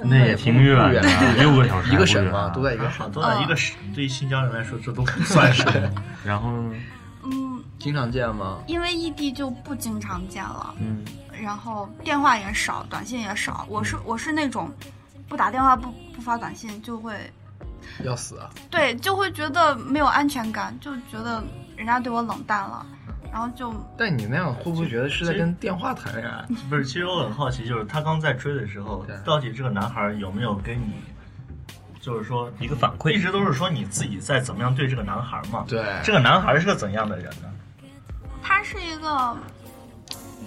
[0.03, 1.01] 那也挺远的，
[1.35, 3.75] 六个小时，一个省嘛，都在一个省，都在一个省。
[3.93, 5.91] 对于新疆人来说，这都不算什么。
[6.23, 6.49] 然后，
[7.23, 8.59] 嗯，经常见吗？
[8.67, 10.73] 因为异地就不经常见了。
[10.79, 11.03] 嗯，
[11.41, 13.65] 然后电话也少，短信也少。
[13.69, 14.71] 我是我是那种
[15.27, 17.13] 不打电话不不发短信就会
[18.03, 18.49] 要死啊。
[18.69, 21.43] 对，就会觉得没有安全感，就觉得
[21.75, 22.85] 人家对我冷淡了。
[23.31, 26.43] 然后就，但你那样会不会觉得是在跟电话谈恋爱？
[26.69, 30.93] 不是，其实我很好奇，就是他刚在追的时候，到底这个男孩有没有跟你，
[31.99, 33.11] 就是说一个反馈？
[33.11, 35.65] 一直都是说你自己在怎么样对这个男孩嘛？
[35.67, 37.49] 对，这个男孩是个怎样的人呢？
[38.41, 39.35] 他是一个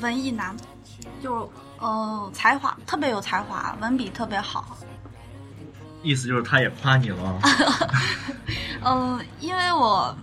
[0.01, 0.57] 文艺男，
[1.23, 4.77] 就呃才华特别有才华，文笔特别好。
[6.03, 7.41] 意思就是他也夸你了？
[8.85, 10.17] 嗯， 因为我。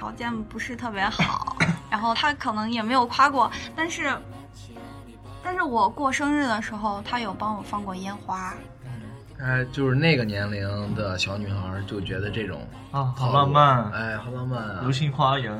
[0.00, 1.58] 条件不是特别好，
[1.90, 4.10] 然后他可能也没有夸过，但是，
[5.44, 8.54] 但是我过生日的时候，他有帮我放过烟花。
[9.38, 11.54] 哎，就是那个年龄的小女孩
[11.86, 15.54] 就觉得这种啊，好浪漫，哎，好浪漫啊，流星花园。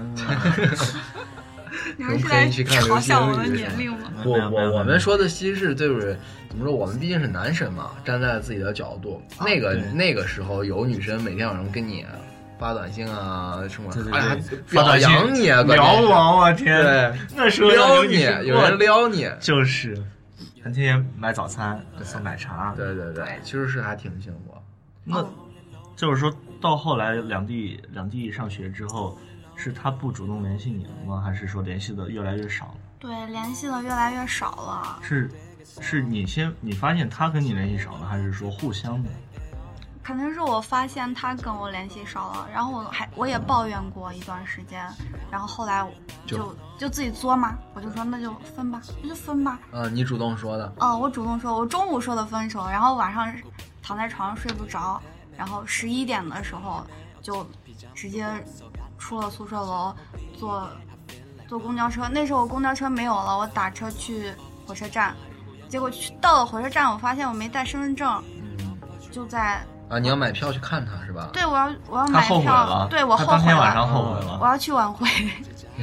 [1.98, 4.10] 你们是在嘲笑我的年龄吗？
[4.24, 6.74] 我我我们说的其实是就是怎么说？
[6.74, 12.06] 我们毕竟是男神嘛，站在自己的角度，那个那个时候有女生每天晚上跟你
[12.60, 14.38] 发短信啊什么，哎，
[14.70, 19.94] 表扬你，撩我，我天，对，那时候撩你，有人撩你，就是，
[20.54, 24.54] 天天买早餐，送奶茶，对对对，其实是还挺幸福。
[25.02, 25.26] 那
[25.96, 29.18] 就是说到后来两地两地上学之后。
[29.62, 31.20] 是他不主动联系你了吗？
[31.20, 32.74] 还是说联系的越来越少了？
[32.98, 34.98] 对，联系的越来越少了。
[35.02, 35.30] 是，
[35.82, 39.10] 是你先你发现他跟你联系少了，还是说互相的？
[40.10, 44.86] 肯定是我发现他跟我联系少了，然后我还我也抱怨过一段时间，
[45.30, 45.86] 然后后来
[46.26, 49.58] 就就自己作嘛，我就说那就分吧，那就分吧。
[49.72, 50.72] 嗯，你主动说的。
[50.78, 53.32] 嗯，我主动说，我中午说的分手，然后晚上
[53.82, 55.00] 躺在床上睡不着，
[55.36, 56.84] 然后十一点的时候
[57.22, 57.46] 就
[57.94, 58.26] 直接。
[59.02, 59.94] 出了宿舍楼，
[60.38, 60.68] 坐
[61.48, 62.06] 坐公交车。
[62.12, 64.30] 那时候公交车没有了，我打车去
[64.66, 65.16] 火车站。
[65.70, 68.22] 结果去到了火车站，我发现我没带身份证。
[68.58, 68.78] 嗯，
[69.10, 71.28] 就在啊，你要买票去看他是吧？
[71.32, 72.86] 对，我要我要买票。
[72.88, 73.38] 对我后悔了。
[73.38, 74.38] 当天晚上后悔了。
[74.40, 75.06] 我要去挽回。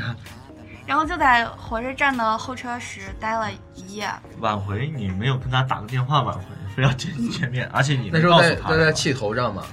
[0.87, 4.09] 然后就在火车站的候车室待了一夜。
[4.39, 4.87] 挽回？
[4.87, 9.63] 你没有跟他打个电话挽回，非要见见面，而且你那时候在在气头上嘛。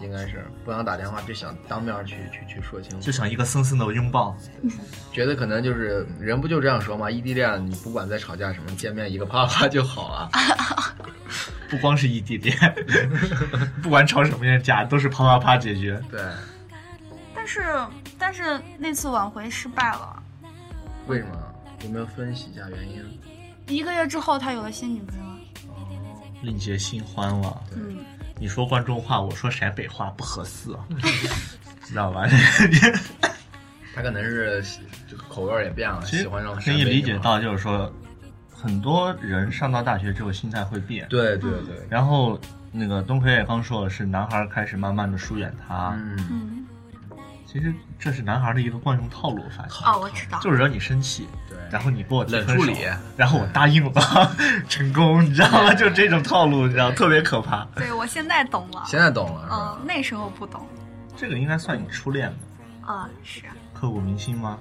[0.00, 4.36] 应该是不想打电话，就想当面去去去说清楚，就想一个深深的拥抱。
[5.12, 7.10] 觉得可能就是人不就这样说吗？
[7.10, 10.30] 异地恋，你不管在吵架什么，见面一个啪啪就好了。
[11.68, 12.56] 不光是异地恋，
[13.82, 16.00] 不管吵什么样架，都是啪啪啪解决。
[16.10, 16.20] 对。
[17.34, 17.62] 但是
[18.18, 20.22] 但是那次挽回失败了。
[21.06, 21.36] 为什么？
[21.82, 23.02] 有没有分析一下原因？
[23.66, 25.24] 一个月之后，他有了新女朋友。
[25.68, 27.62] 哦，另结新欢了。
[27.76, 27.98] 嗯。
[28.38, 30.70] 你说关中话，我说陕北话不合适，
[31.84, 32.26] 知道吧？
[33.94, 34.62] 他可能是
[35.08, 36.54] 这个口味也变了，喜欢上。
[36.56, 37.92] 可以理解到，就是说，
[38.50, 41.06] 很多人上到大学之后心态会变。
[41.08, 41.86] 对对对。
[41.88, 42.38] 然后
[42.72, 45.94] 那个东奎也刚说了，是男孩开始慢慢的疏远他。
[45.96, 46.66] 嗯。
[47.46, 49.86] 其实这是男孩的一个惯用套路，我发现。
[49.86, 50.40] 哦，我知道。
[50.40, 51.28] 就是惹你生气。
[51.74, 53.92] 然后你给我冷处理，然后我答应了，
[54.70, 55.74] 成功，你知道吗？
[55.74, 57.66] 就这种套路，你知道，特别可怕。
[57.74, 58.84] 对，我现在懂了。
[58.86, 60.64] 现在懂了，嗯，那时候不懂。
[61.16, 62.92] 这个应该算你初恋吧。
[62.94, 63.42] 啊，是。
[63.72, 64.56] 刻骨铭心吗？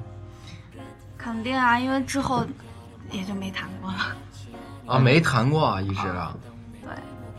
[1.15, 2.43] 肯定啊，因为之后
[3.12, 4.15] 也就没谈过了。
[4.88, 6.36] 啊，没谈过啊，一直啊。
[6.82, 6.89] 对。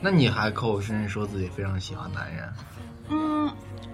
[0.00, 2.52] 那你还口口声声说自己非常喜欢男人？
[3.08, 3.52] 嗯，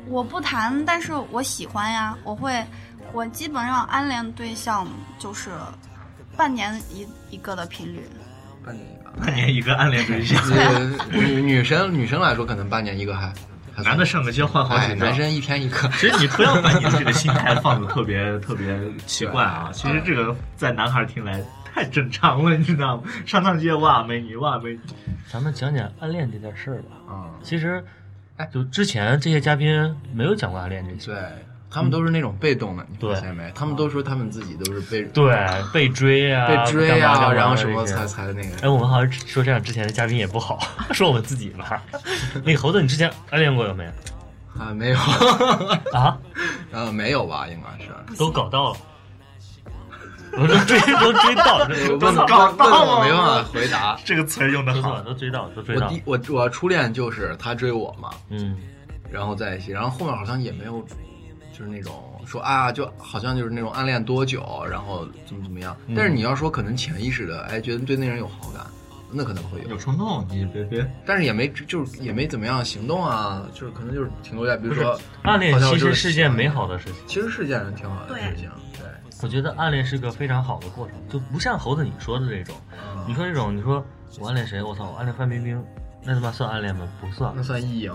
[0.08, 2.62] 我不谈，但是我喜欢呀，我会。
[3.12, 4.86] 我基本上暗恋对象
[5.18, 5.50] 就是
[6.36, 8.08] 半年一一个的频率，
[8.64, 10.40] 半年一个，半年一个暗恋对象。
[11.10, 13.32] 女女生女生来说可能半年一个还，
[13.84, 15.88] 男的上个街换好几个，男生一天一个。
[15.88, 23.02] 其实你不要把你的这个心态放的特别特别奇怪啊，其实这个在男孩听来太正常了，你知道吗？
[23.26, 24.80] 上趟街哇美女哇美女。
[25.30, 26.96] 咱们讲讲暗恋这件事儿吧。
[27.12, 27.84] 啊，其实，
[28.36, 31.12] 哎，就之前这些嘉宾没有讲过暗恋这些。
[31.12, 31.22] 对。
[31.72, 33.50] 他们都是那种被动的，你发现没？
[33.54, 35.32] 他们都说他们自己都是被对
[35.72, 38.56] 被追啊，被追啊，然后什么才才那个。
[38.62, 40.58] 哎，我们好像说这样之前的嘉宾也不好，
[40.90, 41.80] 说我们自己吧。
[42.44, 43.90] 那个猴子，你之前暗恋过有没有？
[44.60, 44.98] 啊，没有
[45.94, 46.18] 啊，
[46.72, 47.46] 呃，没有吧？
[47.46, 48.76] 应该是都搞到了，
[50.32, 51.64] 我都追都追到，
[52.00, 53.96] 都搞到了，我没办法回答。
[54.04, 55.86] 这个词用的好，都追到，都追到。
[56.04, 58.56] 我第我我初恋就是他追我嘛，嗯，
[59.08, 60.84] 然后在一起，然后后面好像也没有。
[61.60, 65.76] 就是那种说啊，就好像就是那种暗恋多久，然后怎么怎么样。
[65.94, 68.66] 但是你要说可能潜意识的，哎，觉得对那人有好感，
[69.12, 70.90] 那可能会有有冲动，你别别。
[71.04, 78.48] 但是也没就是也没怎么样行动啊，就是可能就是停留在比如说暗恋其实是件美好的事情，其实是件挺好的事情。
[78.72, 78.86] 对，
[79.22, 82.56] 我觉得暗恋是个非常好的过程，就不像猴子你说的这种。
[83.06, 83.84] 你说这种，你说
[84.18, 84.62] 我暗恋谁？
[84.62, 85.62] 我操，我暗恋范冰冰，
[86.02, 86.88] 那他妈算暗恋吗？
[87.02, 87.92] 不算，那算意淫。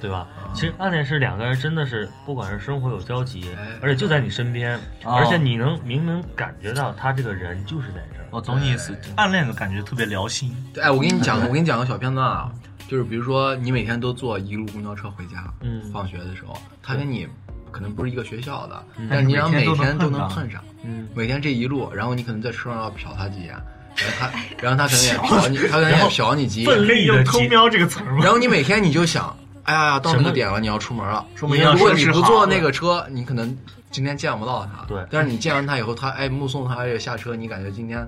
[0.00, 0.26] 对吧？
[0.54, 8.26] 其实暗恋是两个人真的是，不管是生活有交集，而且就在你身边，而且你能明明感觉到他这个人就是在这儿。
[8.30, 10.54] 我懂你意思，暗恋的感觉特别聊心。
[10.74, 12.50] 对哎，我给你讲，我给你讲个小片段啊，
[12.88, 17.26] 就是比如说你每天都坐一路公交车回家，嗯，放学的时候，他跟你
[17.70, 23.54] 可能不是一个学校的，但是你俩每天都能碰上，嗯，每天这一路，然后你可能在车上要瞟他几眼，
[23.96, 24.30] 然后他，
[24.60, 29.34] 然后他可能也瞟你，他可能也瞟你几眼，奋力用偷瞄这个词儿然后你每天你就想。
[29.66, 31.24] 哎呀，到那个点了，你要出门了。
[31.34, 33.56] 说明如果你不坐那个车，你可能
[33.90, 35.04] 今天见不到他，对。
[35.10, 38.06] 但是你见完他以后，他哎目送他下车，你感觉今天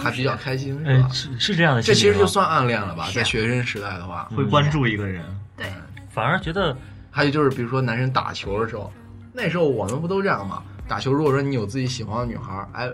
[0.00, 1.08] 还比较开心，是吧？
[1.12, 1.82] 是是这样的。
[1.82, 5.24] 这其实就算暗恋了吧，在学生时代的话，会关注一个人。
[5.56, 5.66] 对。
[6.10, 6.76] 反而觉得，
[7.10, 8.92] 还有就是，比如说男生打球的时候，
[9.32, 10.62] 那时候我们不都这样吗？
[10.86, 12.88] 打球，如果说你有自己喜欢的女孩，哎。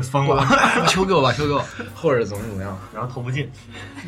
[0.00, 0.46] 疯了，
[0.86, 3.50] 求给我吧，求给我，或者怎么怎么样，然后投不进。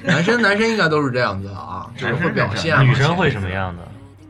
[0.03, 2.79] 男生男生应该都是这样子的啊， 就是会表现。
[2.87, 3.83] 女生会什么样的？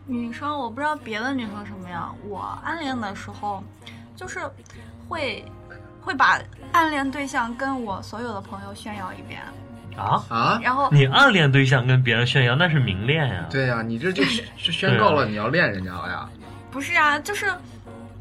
[0.07, 3.62] 女生我不知道别的女生什么样，我暗恋的时候，
[4.17, 4.40] 就是
[5.09, 5.45] 会
[6.01, 6.38] 会把
[6.73, 9.40] 暗恋对象跟我所有的朋友炫耀一遍。
[9.97, 10.61] 啊啊！
[10.61, 13.47] 然后你暗恋对象跟别人炫耀，那是明恋呀。
[13.49, 16.29] 对呀，你这就是 宣告了你要恋人家了呀。
[16.71, 17.47] 不是啊，就是。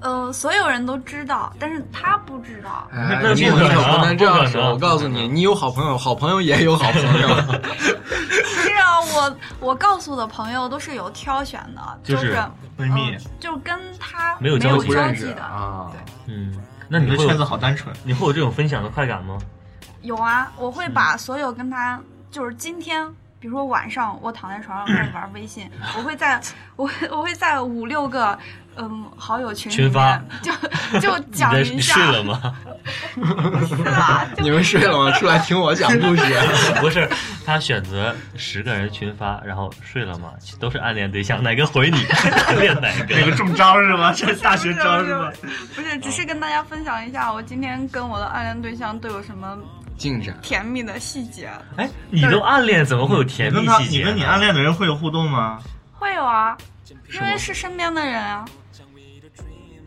[0.04, 2.88] 呃，所有人都知道，但是他不知道。
[2.92, 4.72] 哎，你可不能这样说。
[4.72, 7.28] 我告诉你，你有好朋友，好朋友也有好朋友。
[8.46, 12.38] 是啊，我我告诉的朋友都是有挑选的，就是
[12.78, 14.90] 闺蜜，就跟他没有交集
[15.34, 15.88] 的啊。
[15.92, 16.54] 对，嗯，
[16.90, 19.38] 那你的圈子好单纯，你会有这种分享的快感吗？
[20.02, 21.98] 有啊，我会把所有跟他，
[22.30, 23.10] 就是今天，
[23.44, 26.40] 比如说晚上我躺在床上开始玩微信，我会在，
[26.78, 28.40] 我我会在五六个。
[28.76, 30.52] 嗯，好友群群发就
[31.00, 31.94] 就 讲一下。
[31.94, 32.56] 睡了吗？
[33.68, 35.12] 是 啊，你们睡了吗？
[35.12, 36.24] 出来听我讲故事。
[36.82, 37.08] 不是，
[37.46, 40.32] 他选择十个人群发，然后睡了吗？
[40.60, 42.04] 都是暗恋对象，哪个回你？
[42.48, 43.16] 暗恋哪个？
[43.16, 44.12] 哪个中招是吗？
[44.12, 45.32] 这大学招是吗？
[45.76, 49.56] 不是，只是跟大家分享一下，我今天跟我的暗恋对象都有什么
[49.98, 51.50] 进展、甜蜜的细节。
[51.78, 53.98] 哎，你都暗恋，怎么会有甜蜜细节？
[54.00, 55.60] 你跟你暗恋的人会有互动吗？
[55.94, 56.58] 会有啊，
[57.14, 58.46] 因为是身边的人啊。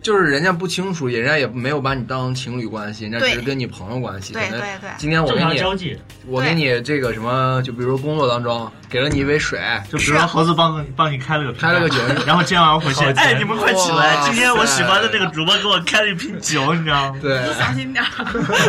[0.07, 4.35] 就是人家不清楚，人家也没有把你当情侣关系，人家只是跟你朋友关系。
[4.35, 4.89] 对对对。
[4.97, 9.59] 今天我给你，我给你这个什么，就比如说工作当中给了你一杯水，
[9.91, 17.19] 就比如说猴子帮帮你开了个开了个酒，然后今天晚上回去，哎，你们快起来，今天我喜欢的那个主播给我开了一瓶酒，你知道吗？
[17.21, 18.05] 对，小心点。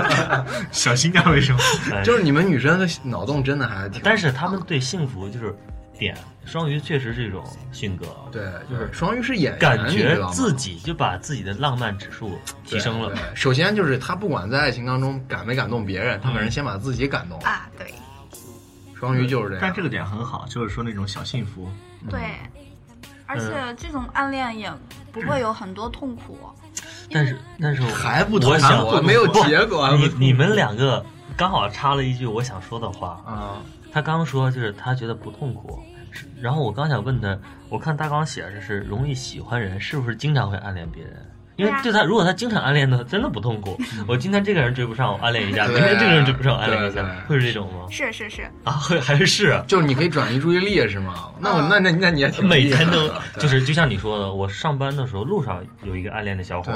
[0.73, 1.59] 小心点为什么？
[2.03, 5.55] 就是你们女生的脑洞真的还挺，但是他们对幸福就是
[5.97, 6.17] 点。
[6.45, 13.13] 双鱼确实是一种性格，对，就是双鱼是演员，感觉自己就把自己的浪漫指数提升了。
[13.35, 17.67] 首先就是他不管在爱情当中感没感动别人，他反正先把自己感动啊。
[17.77, 17.93] 对，
[18.97, 19.59] 双鱼就是这样。
[19.61, 21.69] 但这个点很好，就是说那种小幸福。
[22.09, 22.21] 对，
[23.25, 24.71] 而且这种暗恋也
[25.11, 26.39] 不会有很多痛苦。
[27.11, 29.91] 但是，但是还不我想没有结果。
[29.97, 31.05] 你你们两个
[31.35, 33.57] 刚好插了一句我想说的话啊。
[33.91, 35.79] 他刚说就是他觉得不痛苦。
[36.41, 37.37] 然后我刚想问他，
[37.69, 41.13] 我看大纲写着是容易喜欢人，是不是经常会暗恋别人？
[41.57, 43.77] 因为对他，如果他经常暗恋的，真的不痛苦。
[44.07, 47.87] 我今天这个人追不上，我暗恋一下；明天这个人追不上，我暗恋一下，会是这种吗？
[47.89, 49.61] 是 是是啊，会还是是？
[49.67, 51.29] 就是你可以转移注意力是吗？
[51.39, 56.71] 那我那那那你也挺每天都就是就像你说的，我上班的时候路上有一个暗恋的小伙，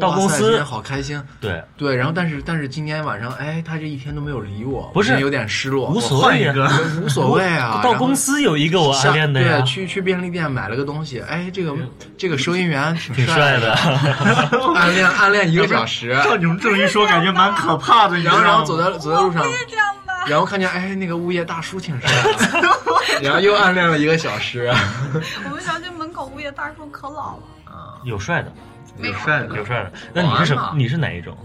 [0.00, 1.20] 到公司好开心。
[1.40, 5.90] 对对，然后但是但是今天晚上，哎，他这一天都没有理我，不是有点失落。
[5.90, 7.80] 无所谓啊，无所谓啊。
[7.84, 11.74] 到公司有一个我暗恋的呀，对，去去便利店买了个东西，哎，这个
[12.18, 13.74] 这个收银员挺帅的，
[14.74, 15.08] 暗恋。
[15.08, 18.18] 暗恋一个小时，照你们这么一说，感觉蛮可怕的。
[18.20, 19.44] 然后，然后走在走在路上。
[20.26, 22.74] 然后看见，哎，那个物业大叔挺帅的。
[23.22, 24.72] 然后又暗恋了一个小时。
[25.44, 27.42] 我们小区门口物业大叔可老了。
[27.66, 28.50] 啊，有帅的，
[28.98, 29.92] 有帅的，有帅的。
[30.14, 30.72] 那你是什么？
[30.76, 31.36] 你是哪一种？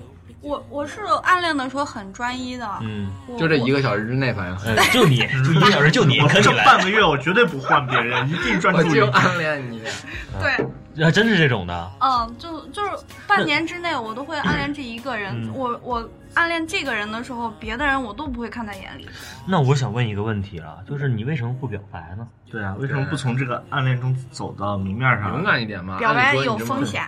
[0.41, 2.67] 我我是暗恋的时候很专一的。
[2.81, 8.87] 嗯，就这一个小时之内，反正就你， 就一个小时就你，这半个月我绝对不换别人，一定专注。
[8.87, 9.81] 我就暗恋你。
[10.41, 10.65] 对。
[11.01, 12.89] 还真是这种的，嗯，就就是
[13.25, 15.49] 半年之内，我都会暗恋这一个人。
[15.53, 19.07] 我我暗恋这个人的时候，别的人我都不会看在眼里。
[19.47, 22.27] 那我想问一个问题啊，就是你为什么不表白呢？
[22.51, 25.97] 对啊，为什么不从这个暗恋中走到明面上，勇敢一点嘛？
[25.99, 27.07] 表白有风险，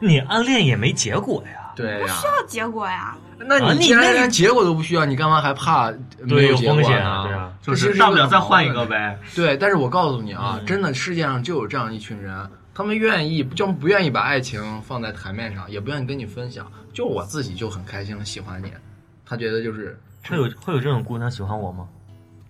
[0.00, 1.63] 你暗恋也没结果呀。
[1.74, 3.16] 对呀，不需要结果呀。
[3.38, 7.24] 那你既然连结果都不需要，你干嘛还怕没有风险啊？
[7.24, 9.18] 对啊，就是大不了再换一个呗。
[9.34, 12.48] 对，但是我告诉你啊，真的世界上就有这样一群人。
[12.76, 16.66] 他们愿意就不愿意把爱情放在台面上，也不愿意跟你分享。
[16.92, 18.72] 就我自己就很开心的喜欢你，
[19.24, 21.86] 他觉得就是会有会有这种姑娘喜欢我吗？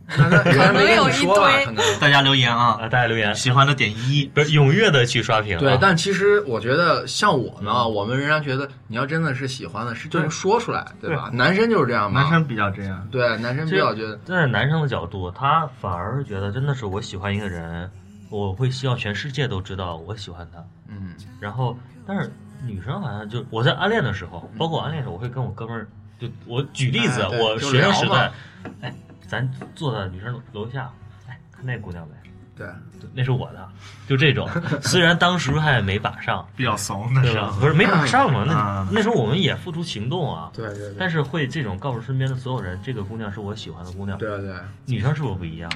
[0.09, 1.83] 可能没有说吧，可能。
[2.01, 5.59] 大家留言啊，大家留言，喜欢的点一，不是踊跃的去刷屏。
[5.59, 11.31] 对，但其实我觉得像我呢，我们仍然觉得你要真的是喜欢的，是就能说出来，对吧？
[11.33, 17.91] 男生就是这样嘛，男生比较这样，对，男生比较觉得，站在男生的角度，他反而觉得真的是我喜欢一个人。
[18.31, 22.33] 我会希望全世界都知道我喜欢他，嗯，然后，但是
[22.67, 25.87] 女生好像就我在暗恋的时候，包括我暗恋的时候，我会跟我哥们儿，
[26.19, 28.33] 就我举例子，我学生时代，
[28.81, 28.93] 哎，
[29.29, 30.91] 咱坐在女生楼下，
[31.29, 32.15] 哎，看那姑娘没？
[32.57, 32.69] 对，
[33.13, 33.69] 那是我的，
[34.07, 34.49] 就这种。
[34.81, 37.53] 虽然当时还没把上， 比较怂那是吧？
[37.59, 38.45] 不是没把上嘛？
[38.47, 40.53] 那那时候我们也付出行动啊。
[40.55, 40.95] 对对。
[40.97, 44.17] 但是会这种告诉身边的所有人，这个姑娘是我喜欢的姑娘。
[44.19, 44.55] 对对。
[44.87, 45.69] 女生是不是不一样？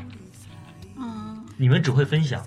[0.97, 1.45] 嗯。
[1.57, 2.41] 你们只会分享。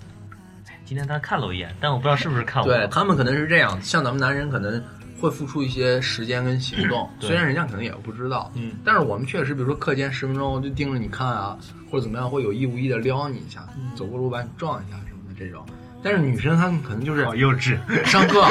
[0.86, 2.66] 今天他看了我一眼，但我不知道是不是看我。
[2.66, 4.82] 对他们可能是这样，像咱们男人可能
[5.22, 8.50] 会付出一些时间跟行动，虽然人家可能也不知道。
[8.56, 8.72] 嗯。
[8.84, 11.56] 但是我们确实，比如说课间十分钟，我就盯着你看啊，
[11.88, 13.64] 或者怎么样，会有意无意的撩你一下，
[13.94, 15.64] 走过路把你撞一下什么的这种。
[16.02, 18.44] 但是女生她们可能就是好幼稚， 上课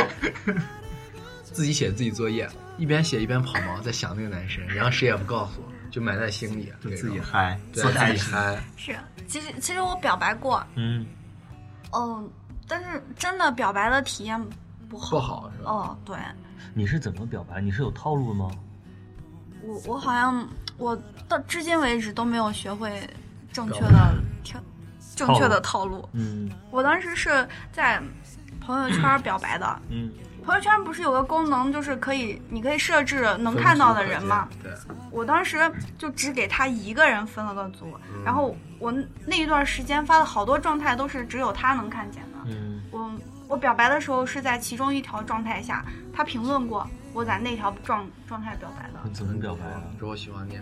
[1.43, 2.47] 自己写自己作业，
[2.77, 5.61] 一边写一边跑毛，在想那个男生，然后谁也不告诉，
[5.91, 8.57] 就埋在心里，就自己嗨，自己嗨。
[8.77, 8.95] 是，
[9.27, 11.05] 其实其实我表白过，嗯。
[11.91, 12.23] 哦，
[12.69, 14.41] 但是真的表白的体验
[14.87, 15.69] 不好，不好是吧？
[15.69, 16.15] 哦，对。
[16.73, 17.61] 你是怎么表白？
[17.61, 18.51] 你是有套路的吗？
[19.61, 20.47] 我我好像
[20.77, 20.97] 我
[21.27, 23.07] 到至今为止都没有学会
[23.51, 24.59] 正确的条
[25.15, 26.07] 正确的套路。
[26.13, 26.49] 嗯。
[26.69, 28.01] 我当时是在
[28.59, 29.81] 朋友圈表白的。
[29.89, 30.11] 嗯。
[30.43, 34.47] 朋友圈不是有个功能，就是可以你可以设置能看到的人吗？
[34.63, 34.71] 对。
[35.11, 35.59] 我当时
[35.97, 38.55] 就只给他一个人分了个组，然后。
[38.81, 38.91] 我
[39.27, 42.39] 那一段时间发的好多状态都是只有他能看见的。
[42.47, 43.11] 嗯，我
[43.51, 45.83] 我表白的时候是在其中一条状态下，
[46.15, 48.99] 他评论过我在那条状状态表白的。
[49.03, 49.81] 你怎么表白的？
[49.99, 50.57] 说我喜欢你。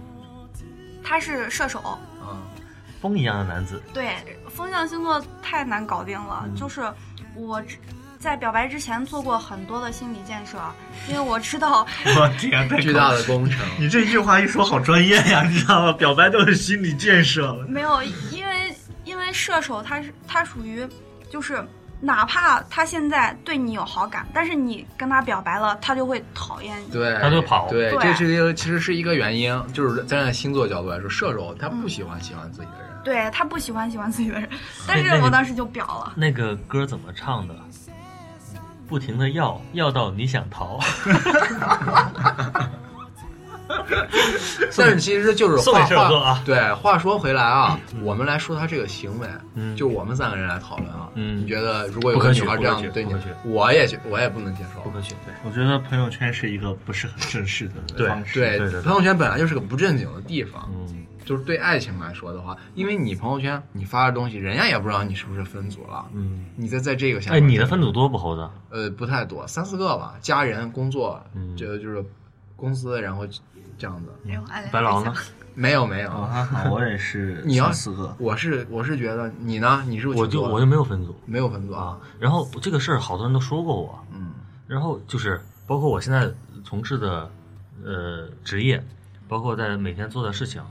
[1.03, 1.79] 他是射手。
[1.79, 2.41] 啊，
[2.99, 3.79] 风一样的男子。
[3.93, 4.15] 对，
[4.49, 6.91] 风象星座太难搞定了，就是
[7.35, 7.61] 我。
[8.19, 10.57] 在表白之前做过很多的心理建设，
[11.07, 11.87] 因为我知道，
[12.17, 13.65] 我天，巨大的工程。
[13.79, 15.93] 你这句话一说，好专业呀，你知道吗？
[15.93, 17.53] 表白都是心理建设。
[17.69, 18.75] 没有，因为
[19.05, 20.85] 因为射手他是他属于，
[21.29, 21.65] 就是
[22.01, 27.67] 哪怕他现在对你有好感，但是你跟他表白了，他就会讨厌你，对，他就跑。
[27.69, 34.49] 对，这是一个其实是一个原因，就是站在星座角度来说，射手他不喜欢喜欢自己的人，对他不喜欢喜欢自己的人，
[34.87, 36.13] 但是我当时就表了。
[36.15, 37.55] 那个歌怎么唱的？
[38.87, 40.79] 不停的要，要到你想逃。
[44.75, 49.27] 但是其实就是话话对，话说回来啊，我们来说他这个行为，
[49.75, 51.09] 就我们三个人来讨论啊。
[51.13, 53.13] 嗯，你觉得如果有个女孩这样对你，
[53.43, 55.13] 我也我也不能接受，不可取。
[55.25, 58.39] 对，我觉得朋友圈是一个不是很正式的方式。
[58.39, 60.69] 对对，朋友圈本来就是个不正经的地方。
[60.73, 61.05] 嗯。
[61.25, 66.03] 就是对爱情来说的话，因为你朋友圈你发的东西，人家也不知道你是不是分组了。
[66.11, 68.49] 嗯，你在在这个下，哎，你的分组多不猴子？
[68.71, 70.15] 呃，不太多，三四个吧。
[70.21, 71.21] 家人、工作，
[71.55, 72.03] 就就是
[72.55, 73.27] 公司，然后
[73.79, 74.11] 这样子。
[74.71, 75.11] 白狼呢？
[75.55, 76.11] 没有没有，
[76.69, 77.41] 我也是。
[77.43, 79.83] 你要四个，我是我是觉得你呢？
[79.87, 81.97] 你是我就我就没有分组，没有分组啊。
[82.19, 84.33] 然后这个事儿好多人都说过我，嗯。
[84.67, 86.31] 然后就是包括我现在
[86.63, 87.29] 从事的
[87.83, 88.83] 呃职业，
[89.27, 90.61] 包括在每天做的事情。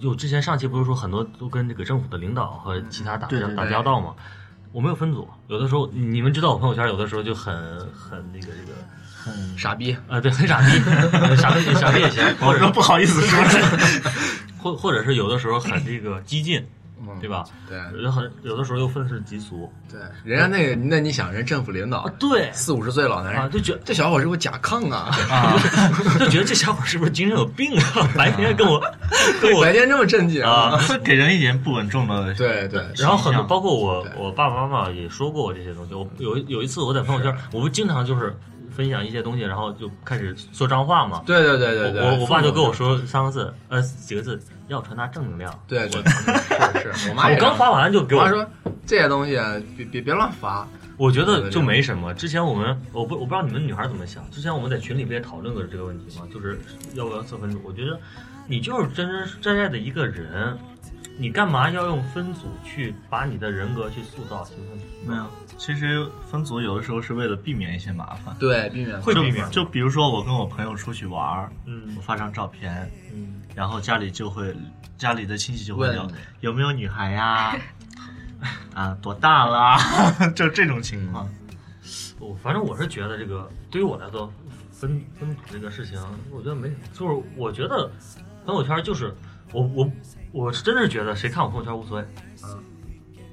[0.00, 3.26] 就之前上期不是说很多都跟这个政府的领导和其他打
[3.56, 4.14] 打交道吗？
[4.72, 7.52] 我没有分组，有的时候你们知道我朋友圈有的时候就很
[7.90, 8.72] 很那个这个
[9.24, 10.78] 很傻逼啊，对，很傻逼，
[11.36, 13.42] 傻逼傻逼也行，我说不好意思说，
[14.58, 16.64] 或或者是有的时候很这个激进。
[17.18, 17.44] 对吧？
[17.66, 19.72] 对，有很有的时候又愤世嫉俗。
[19.90, 25.10] 对，人家那个，那你想，人政府领导，对，四五十岁老男人，就觉这小伙是不是甲亢啊？
[25.30, 25.56] 啊，
[26.20, 28.06] 就觉得这小伙是不是精神有病啊？
[28.14, 28.78] 白天跟我，
[29.40, 32.32] 跟我白天这么正经啊，给人一点不稳重的。
[32.34, 32.84] 对对。
[32.98, 35.94] 然后很多，包括我，我爸爸妈妈也说过我这些东西。
[35.94, 38.36] 我有有一次我在朋友圈，我不经常就是
[38.80, 41.22] 分享一些东西，然后就开始说脏话嘛。
[41.26, 42.00] 对对对对对。
[42.00, 44.40] 我我爸就跟我说三个字，呃，几个字。
[44.68, 45.52] 要传达正能量。
[45.66, 47.10] 对，我是是。
[47.10, 48.46] 我妈我刚发完就给我妈说
[48.86, 49.32] 这些东西，
[49.76, 50.66] 别别别乱发。
[50.96, 52.14] 我觉得就没什么。
[52.14, 54.22] 之前我们，我不我不知道你们女孩怎么想。
[54.30, 56.24] 之前我们在群里不也讨论过这个问题吗？
[56.32, 56.58] 就是
[56.94, 57.60] 要不要测分组？
[57.64, 57.98] 我觉得
[58.46, 59.08] 你就是真
[59.42, 60.56] 真在在的一个人，
[61.18, 64.46] 你干嘛要用分组去把你的人格去塑造？
[65.04, 65.26] 没有，
[65.60, 68.34] 其实分组有的时候是为了避免一些麻烦。
[68.38, 69.46] 对，避免会避免。
[69.50, 73.42] 就比如说我跟我朋友出去玩嗯，我发张照片，嗯。
[73.54, 74.56] 然后家里就会，
[74.96, 77.54] 家里的亲戚就会聊有没有女孩呀？
[78.72, 79.76] 啊，多大了？
[80.34, 81.28] 就这种情况。
[82.18, 84.32] 我反正我是觉得这个对于我来说，
[84.72, 85.98] 分分组这个事情，
[86.30, 87.90] 我觉得没，就是我觉得
[88.46, 89.14] 朋友圈就是
[89.52, 89.92] 我我
[90.32, 92.06] 我是真的是觉得谁看我朋友圈无所谓，
[92.44, 92.58] 嗯，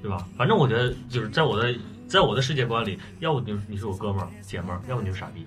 [0.02, 0.28] 对吧？
[0.36, 1.74] 反正我觉得就是在我的
[2.08, 5.44] 在我的世界观里，要不你你是我哥们儿姐们儿，要不你是傻逼，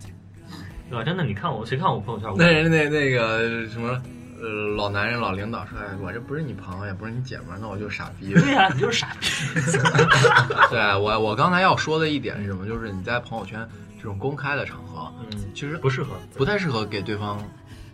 [0.89, 1.03] 对吧？
[1.03, 2.33] 真的，你看我谁看我朋友圈？
[2.37, 4.01] 那人那那个什么。
[4.43, 9.27] 呃，老男人、老领导说：“哎，我这不是你朋友，也不是你姐们儿，那我就傻逼。”对呀，你就是傻逼。
[10.71, 12.65] 对我，我刚才要说的一点是什么？
[12.65, 13.63] 就是你在朋友圈
[13.97, 17.37] 这种公开的场合，嗯，其实不适合，不太适合给对方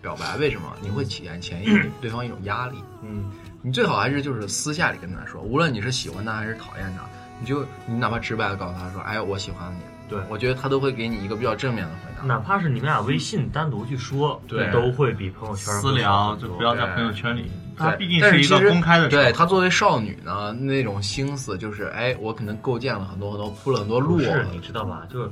[0.01, 0.37] 表白。
[0.37, 0.73] 为什么？
[0.81, 1.67] 你会体验前一
[1.99, 2.77] 对方一种压力。
[3.03, 3.29] 嗯，
[3.61, 7.03] 你最好还是就是私下里跟他说，无论你是喜欢他还是讨厌他，
[7.39, 9.79] 你就你哪怕直白的告诉他说，哎，我喜欢你。
[10.09, 12.23] 对，我觉得他都会给你一个比较正面的回答。
[12.23, 17.51] 哪怕是你们俩微信单独去说，对，都会比朋友圈私聊就不要在朋友圈里。
[17.77, 19.09] 他毕竟是一个公开的。
[19.09, 24.21] 对他作为少女呢，那种心思就是，哎，我可能构建了很多很多，铺了很多路。
[24.21, 25.05] 是，你知道吧？
[25.11, 25.29] 就是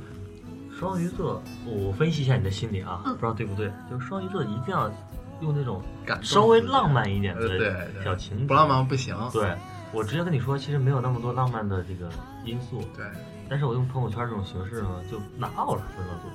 [0.78, 3.72] 双鱼座，我分析一下你的心理啊，不知道对不对？
[3.90, 4.92] 就是双鱼座一定要
[5.40, 5.82] 用那种
[6.20, 9.16] 稍微浪漫一点的小情，不浪漫不行。
[9.32, 9.54] 对
[9.92, 12.10] 我直接跟你说，其实没有那么多浪漫的这个
[12.44, 12.82] 因素。
[12.96, 13.04] 对。
[13.48, 16.28] 但是我用朋友圈这种形式呢，就拿我是分了度，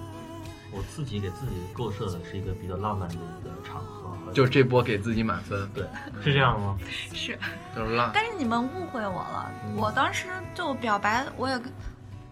[0.71, 5.83] 我自己给自己构设的是一个比较浪漫的一个场合，就这波给自己满分，对，
[6.23, 6.77] 是这样吗？
[6.87, 7.37] 是，
[7.75, 8.11] 就是浪。
[8.13, 11.61] 但是你们误会我了，我当时就表白，我也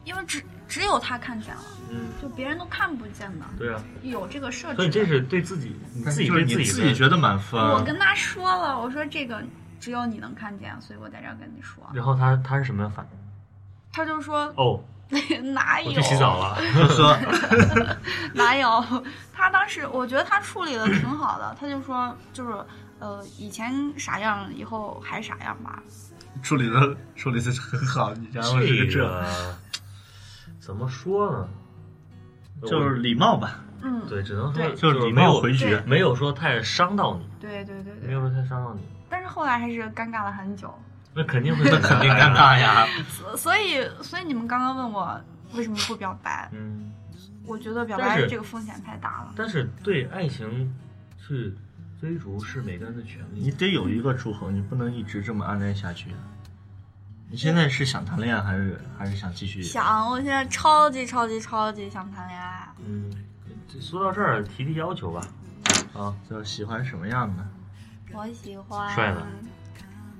[0.05, 7.59] 因为只只有他看见了，嗯，就别人都看不见的，对啊，有这个设置，所以这是对自己，你自己对自己自己觉得满分。
[7.61, 9.43] 我跟他说了，我说这个
[9.79, 11.83] 只有你能看见，所以我在这跟你说。
[11.93, 13.17] 然后他他是什么反应？
[13.91, 14.79] 他就说：“哦，
[15.53, 15.89] 哪有？
[15.89, 16.57] 我去洗澡了。
[18.35, 19.03] 哪有？
[19.33, 21.55] 他当时我觉得他处理的挺好的。
[21.59, 22.53] 他就说，就是
[22.99, 25.81] 呃，以前啥样，以后还啥样吧。
[26.43, 28.13] 处理的处理的很好。
[28.13, 28.41] 你这
[28.85, 29.25] 这
[30.59, 31.47] 怎么说呢？
[32.67, 33.61] 就是礼貌吧。
[33.81, 37.25] 嗯，对，只能说就是礼貌回绝，没有说太伤到你。
[37.39, 38.81] 对对对对，没有说太伤到你。
[39.09, 40.73] 但是后来还是尴尬了很久。”
[41.15, 42.85] 那肯定会，那肯定尴尬呀。
[43.35, 45.19] 所以，所以你们刚刚问我
[45.53, 46.47] 为什么不表白？
[46.53, 46.91] 嗯，
[47.45, 49.33] 我觉得表白这个风险太大了。
[49.35, 50.71] 但是对爱情
[51.17, 51.53] 去
[51.99, 53.39] 追逐是每个人的权利。
[53.41, 56.11] 你得有一个出口，你不能一直这么暗恋下去。
[57.27, 59.63] 你现在是想谈恋爱，还是还是想继续？
[59.63, 62.69] 想，我现在超级超级超级想谈恋爱。
[62.85, 63.11] 嗯，
[63.81, 65.21] 说到这儿，提提要求吧。
[65.93, 67.43] 啊，就喜欢什么样的？
[68.13, 69.27] 我喜欢帅的。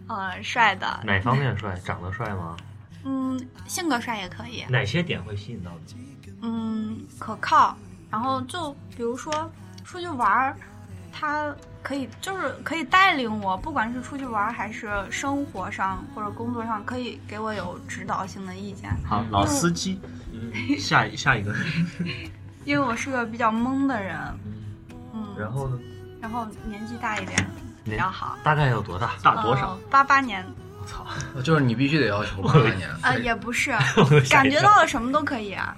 [0.07, 1.75] 嗯，帅的哪方面帅？
[1.85, 2.57] 长得帅吗？
[3.03, 4.65] 嗯，性格帅也可以。
[4.69, 5.95] 哪些点会吸引到你？
[6.41, 7.77] 嗯，可靠。
[8.09, 9.51] 然后就比如说
[9.83, 10.55] 出去玩儿，
[11.11, 18.89] 他可以就是可以带领我，不管是出去玩儿还是生活上或者工作上，可以给我有指导性的意见。
[19.05, 20.01] 好，老司机。
[20.79, 21.53] 下一下一个。
[22.65, 24.17] 因为我是个比较懵的人。
[25.13, 25.35] 嗯。
[25.37, 25.79] 然后呢？
[26.19, 27.47] 然后年纪大一点。
[27.89, 29.11] 比较好，大概有多大？
[29.23, 29.77] 大多少？
[29.89, 30.45] 八八年。
[30.81, 31.05] 我操，
[31.43, 32.89] 就是你必须得要求八八年。
[33.01, 33.71] 啊，也不是，
[34.29, 35.75] 感觉到了什么都可以啊。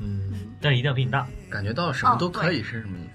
[0.00, 1.26] 嗯，但一定要比你大。
[1.48, 3.09] 感觉到什么都可以是什么意思？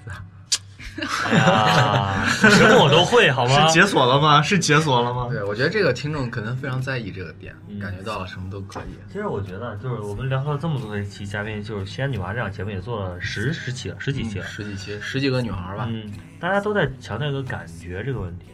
[0.98, 3.68] 哎呀，什么我都会，好吗？
[3.68, 4.42] 是解锁了吗？
[4.42, 5.28] 是解锁了吗？
[5.30, 8.98] 对，我觉得这个听众可能非常在意这个点，感觉到了什么都可以。
[9.12, 15.86] 其实我觉得，就是我们聊了这么多期嘉宾，就是《西安女娃》这档节目也做了十十期了，十几期了，十几期，十几个女孩吧。
[15.90, 18.46] 嗯，大家都在强调一个感觉这个问题，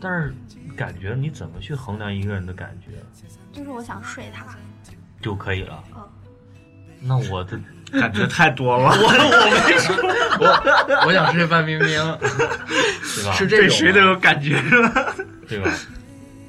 [0.00, 0.34] 但是
[0.76, 2.92] 感觉你怎么去衡量一个人的感觉？
[3.52, 4.44] 就是我想睡他
[5.20, 5.84] 就可以了。
[5.94, 6.02] 嗯，
[7.00, 7.56] 那我的。
[7.92, 9.96] 感觉太多了，我我没说，
[10.38, 13.32] 我我想睡范冰冰，对吧？
[13.32, 14.60] 是这种，谁都有感觉，
[15.48, 15.70] 对吧？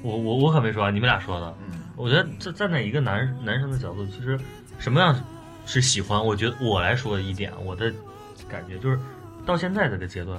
[0.03, 1.55] 我我我可没说，你们俩说的。
[1.71, 4.39] 嗯，我觉得站站在一个男男生的角度，其实
[4.77, 5.15] 什么样
[5.65, 6.23] 是喜欢？
[6.23, 7.91] 我觉得我来说一点，我的
[8.47, 8.99] 感觉就是
[9.45, 10.37] 到现在这个阶段，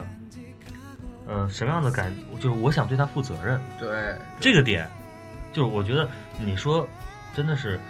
[1.29, 3.61] 嗯，什么样的感就是我想对他负责任。
[3.79, 4.89] 对，这个点
[5.53, 6.89] 就是我觉得你说
[7.35, 7.81] 真的是。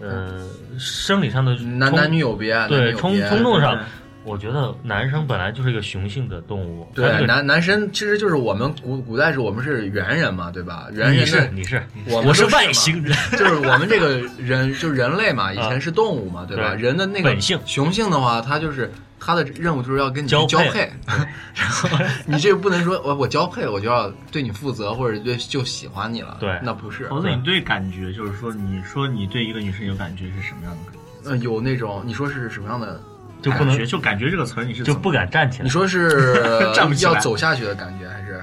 [0.00, 0.46] 呃，
[0.78, 3.78] 生理上的男男女有别，对冲冲动上，
[4.24, 6.86] 我觉得男生本来就是一个雄性的动物。
[6.94, 10.86] 对，男男生其实就是我们古古代是我们是猿人嘛，对吧？
[10.92, 16.74] 猿人是你是，我们是外星人， 就是我们这个人就是人类嘛，以前是动物嘛，对吧？
[16.74, 18.90] 人的那个本性雄性的话，它就是
[19.24, 20.92] 他的任务就是要跟你交配，
[21.54, 21.88] 然后
[22.26, 27.08] 你这个不能说我我交配了我就要对你负责或者就就喜欢你了，对，那不是。
[27.08, 30.94] 猴子你对感觉就是说，你说你对一个女生有感觉是什么样的感
[31.24, 31.30] 觉？
[31.30, 33.00] 呃，有那种你说是什么样的？
[33.40, 35.64] 就不能就感觉这个词儿你是就不敢站起来？
[35.64, 36.40] 你说是
[36.74, 38.42] 站不起来要走下去的感觉还是？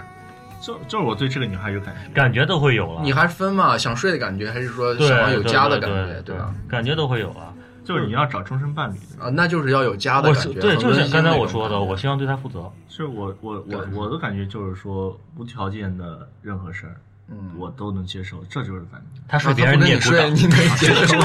[0.62, 3.02] 就就是我对这个女孩有感觉，感觉都会有了。
[3.02, 3.78] 你还分嘛？
[3.78, 6.22] 想睡的感觉还是说想要有家的感觉？
[6.26, 6.54] 对吧？
[6.70, 7.54] 感觉都会有啊。
[7.90, 10.60] 就是你要找终身伴侣啊，那就是要有家的感觉。
[10.60, 12.72] 对，就是刚才我说的，我希望对他负责。
[12.88, 19.20] 是我我我我的感觉就是说无条件的任何事儿，嗯，我都能接受，这就是感觉。
[19.28, 21.20] 他睡别人你也睡，你能接受？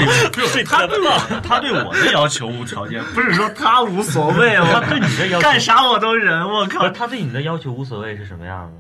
[0.47, 0.99] 睡他对
[1.43, 6.49] 他对我的要求无条件，不是说他无所谓， 他对你的要求干啥我都忍。
[6.49, 8.79] 我靠，他对你的要求无所谓是什么样的？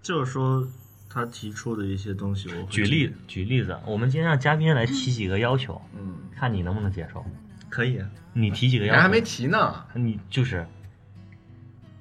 [0.00, 0.66] 就是说
[1.12, 7.24] 他提出的一些东西，我举例举例子，我们今天让嘉宾来提几个要求，嗯，看你能不能接受。
[7.68, 8.00] 可以，
[8.32, 8.94] 你提几个要求？
[8.94, 9.74] 人还没提呢。
[9.94, 10.64] 你就是，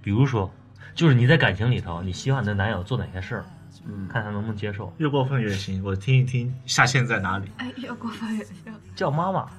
[0.02, 0.54] 比如说，
[0.94, 3.46] 就是你在感情里头，你希望你的男友做哪些事儿？
[3.92, 4.94] 嗯看他能不能接受。
[4.98, 7.46] 越过分越行，我听一听下限在哪里。
[7.58, 8.54] 哎，越过分越行。
[8.96, 9.50] 叫妈妈，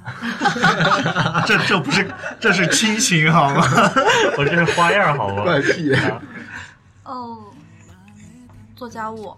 [1.46, 2.07] 这这不是
[2.38, 3.62] 这是亲情好吗？
[4.36, 5.42] 我这是花样好吗？
[5.44, 5.92] 怪癖。
[7.05, 7.49] 哦，
[8.80, 9.36] 做家务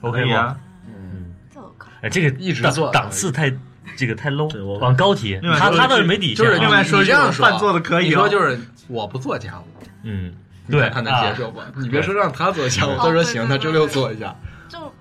[0.00, 0.58] ，OK 吗？
[0.88, 3.48] 嗯，这可哎，这个一直做档次太
[3.96, 4.50] 这个太 low，
[4.80, 5.38] 往高提。
[5.56, 8.58] 他他倒是没底线，就是另外说这样说，饭做的可以，你说就是
[8.88, 9.64] 我不做家务，
[10.02, 10.34] 嗯，
[10.68, 11.60] 对，他能接受不？
[11.80, 14.34] 你别说让他做家务，他说行，他周六做一下。
[14.68, 14.92] 就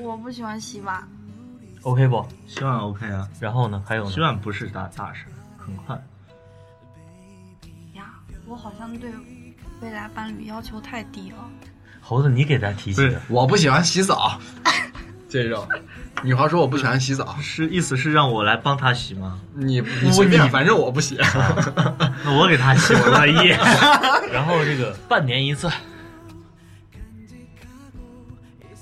[0.00, 1.06] 我不喜欢洗碗。
[1.82, 2.26] OK 不？
[2.46, 3.28] 洗碗 OK 啊。
[3.38, 3.84] 然后呢？
[3.86, 4.10] 还有呢？
[4.10, 5.26] 洗碗不是大大事，
[5.58, 5.94] 很快。
[7.92, 8.14] 呀，
[8.46, 9.10] 我好像对
[9.82, 11.36] 未来伴侣要求太低了。
[12.10, 13.16] 猴子，你给咱提醒。
[13.28, 14.36] 我不喜欢洗澡，
[15.30, 15.64] 这种。
[16.24, 19.38] 女孩说我不喜欢洗澡，是意思是让我来帮她洗吗？
[19.54, 21.16] 你你随便，反正我不洗。
[22.24, 23.50] 那我给她洗，我乐意。
[24.34, 25.70] 然后这个半年一次。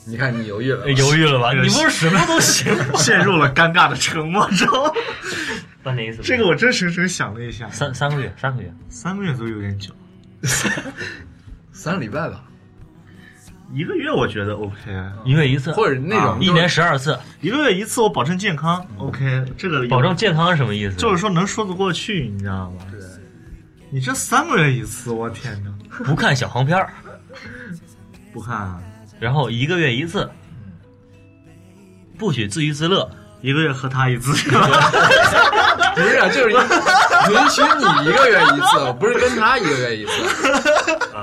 [0.06, 1.52] 你看你犹豫了，犹豫了吧？
[1.52, 4.66] 你不是什么都行，陷入了尴尬的沉默中。
[5.82, 9.92] 半年一次，这个我真深深想了一下，三三个月，三个月，三个月都有点久，
[11.72, 12.42] 三个礼拜吧，
[13.72, 14.74] 一个月我觉得 OK，
[15.24, 20.96] 一个月一次，或者那种一年十二次，一个月一次，我保证健康，OK，这个保证健康是什么意思？
[20.96, 22.86] 就是说能说得过去，你知道吗？
[22.90, 23.00] 对，
[23.90, 25.70] 你这三个月一次，我天哪！
[26.04, 26.90] 不看小黄片儿。
[28.32, 28.80] 不看啊。
[29.20, 30.30] 然后一个月一次，
[32.16, 33.10] 不许自娱自乐，
[33.40, 40.12] 一个月和他一次，不是，啊，就是允许你一个月一次，不是跟他一个月一次，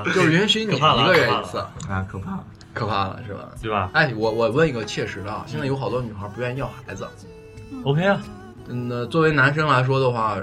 [0.14, 1.58] 就是允许你一个月一次。
[1.90, 2.40] 啊，可怕，
[2.74, 3.50] 可怕了，是吧？
[3.62, 3.90] 对吧？
[3.94, 7.08] 哎，我我问一个切实的啊，现在有好多女孩不愿意要孩子
[7.84, 8.20] ，OK 啊，
[8.68, 10.38] 嗯，那作为男生来说的话，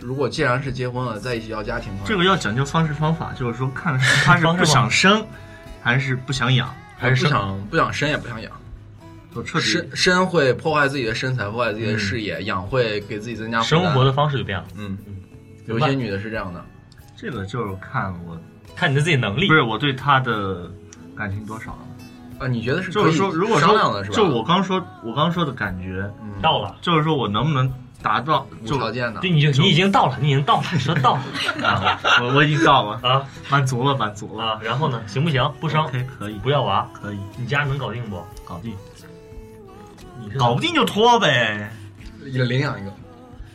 [0.00, 5.26] 如果既然是结婚了，在一起要家庭，这个要讲究方式方法，就是说看他是不想生，
[5.82, 6.72] 还是不想养。
[6.96, 8.50] 还是不想不想生也不想养，
[9.44, 14.64] 生生会破坏自己的身材，破坏自己的事业；养会给自己增加生活的方式就变了。
[14.76, 15.16] 嗯嗯，
[15.66, 16.64] 有些女的是这样的。
[17.16, 18.38] 这个就是看我
[18.76, 20.70] 看你的自己能力，不是我对她的
[21.16, 21.76] 感情多少
[22.38, 22.46] 啊？
[22.46, 22.90] 你觉得是？
[22.90, 24.16] 就是说，如果商量的是吧？
[24.16, 26.10] 就我刚说，我刚说的感觉
[26.42, 27.72] 到了，就是说我能不能
[28.02, 29.20] 达到无条件的？
[29.20, 31.22] 对，你就你已经到了，你已经到了，你说到了
[31.66, 34.44] 啊，我我已经到了啊，满足了，满足了。
[34.44, 34.60] 啊。
[34.62, 35.00] 然后呢？
[35.06, 35.50] 行不行？
[35.60, 37.18] 不生可以，可以，不要娃，可以。
[37.38, 38.22] 你家能搞定不？
[38.44, 38.74] 搞定。
[40.32, 41.70] 你搞不定就拖呗，
[42.22, 42.92] 领养一个，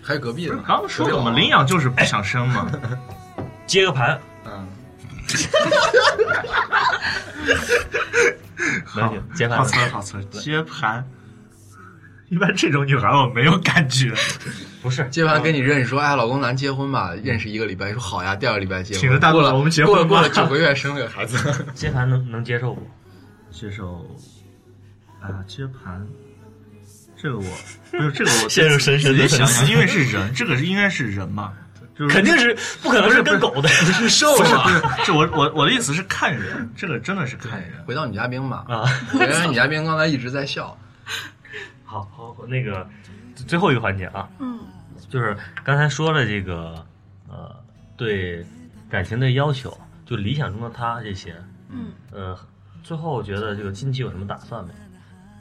[0.01, 0.55] 还有隔壁的。
[0.57, 2.70] 刚说了嘛，领养就是不想生嘛，
[3.65, 4.20] 接个盘。
[4.45, 4.67] 嗯。
[8.86, 9.57] 好，接盘。
[9.57, 11.05] 好词好词，接盘。
[12.30, 14.13] 一般这种女孩我没有感觉，
[14.84, 21.38] 不是接盘跟你认识说，哎，老公咱结婚吧，认识一个礼拜，说好呀，第二个礼拜结婚，请着大过了我们结婚过了过了九个月生了个孩子，
[21.74, 22.88] 接盘能能接受不？
[23.51, 24.05] 接受
[25.20, 26.07] 啊，接盘，
[27.22, 27.43] 这个我
[27.91, 31.53] 不是这个我陷入深深的想想，因为是人，这个是应该是人嘛，
[31.93, 37.72] 就是肯定是不可能是跟狗的，是兽不是嘛不是，这 我我我的意思是看人，这个真的是看人。
[37.86, 40.78] 回到女嘉宾吧，啊，我觉得女嘉宾刚才一直在笑。
[41.84, 42.88] 好好，那个
[43.36, 44.59] 最后一个环节啊，嗯，
[45.09, 46.86] 就是刚才说了这个
[47.28, 47.53] 呃，
[47.97, 48.45] 对
[48.89, 51.36] 感情的要求，就理想中的他这些，
[51.70, 52.38] 嗯，呃，
[52.82, 54.72] 最后我觉得这个近期有什么打算没？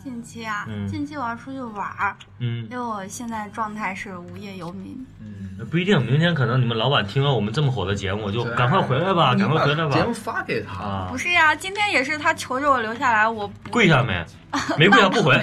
[0.03, 14.25] 近期啊，嗯、近期我要出去玩儿，嗯，因为我现在状态是无业游民，嗯，不一定，明天可能你们老板听了我们这么火的节目，就赶快回来吧，赶快回来吧，节目发给他啊，不是呀、啊，今天也是他求着我留下来，我不跪下没？
[14.79, 15.37] 没跪下不回。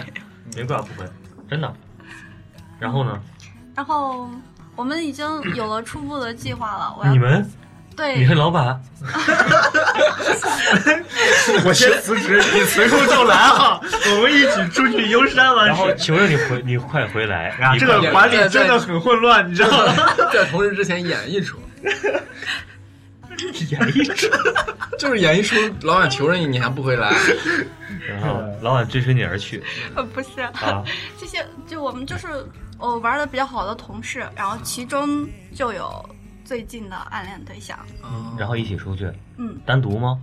[0.55, 1.07] 没跪下不回，
[1.49, 1.73] 真的。
[2.79, 3.21] 然后呢？
[3.75, 4.29] 然后
[4.75, 6.95] 我们已经有了初步的计划了。
[6.97, 7.45] 我要你们？
[7.95, 8.79] 对，你是老板。
[11.63, 13.79] 我先辞职，你随后就来哈，
[14.15, 15.77] 我们一起出去游山玩水。
[15.77, 17.49] 然后求着你回，你快回来。
[17.61, 19.93] 啊，这个管理真的很混乱，你知道吗？
[20.33, 21.57] 在同事之前演一出，
[23.69, 24.27] 演一出，
[24.97, 27.13] 就是演一出老板求着你，你还不回来。
[28.07, 29.63] 然后老板追随你而去。
[29.95, 30.83] 呃，不是啊，
[31.19, 32.27] 这些就我们就是
[32.77, 36.09] 我玩的比较好的同事，然后其中就有
[36.45, 37.77] 最近的暗恋对象。
[38.03, 39.11] 嗯，然后一起出去。
[39.37, 40.17] 嗯，单独吗？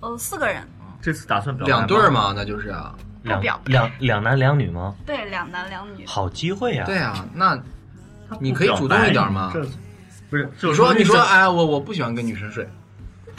[0.00, 0.62] 呃，四个人。
[1.00, 2.32] 这次打算表两对嘛？
[2.36, 4.94] 那就是啊，两两两男两女吗？
[5.06, 6.04] 对，两男两女。
[6.06, 6.84] 好机会呀！
[6.84, 7.58] 对啊，那
[8.40, 9.52] 你可以主动一点吗？
[10.30, 12.68] 不是，你说你说，哎，我我不喜欢跟女生睡。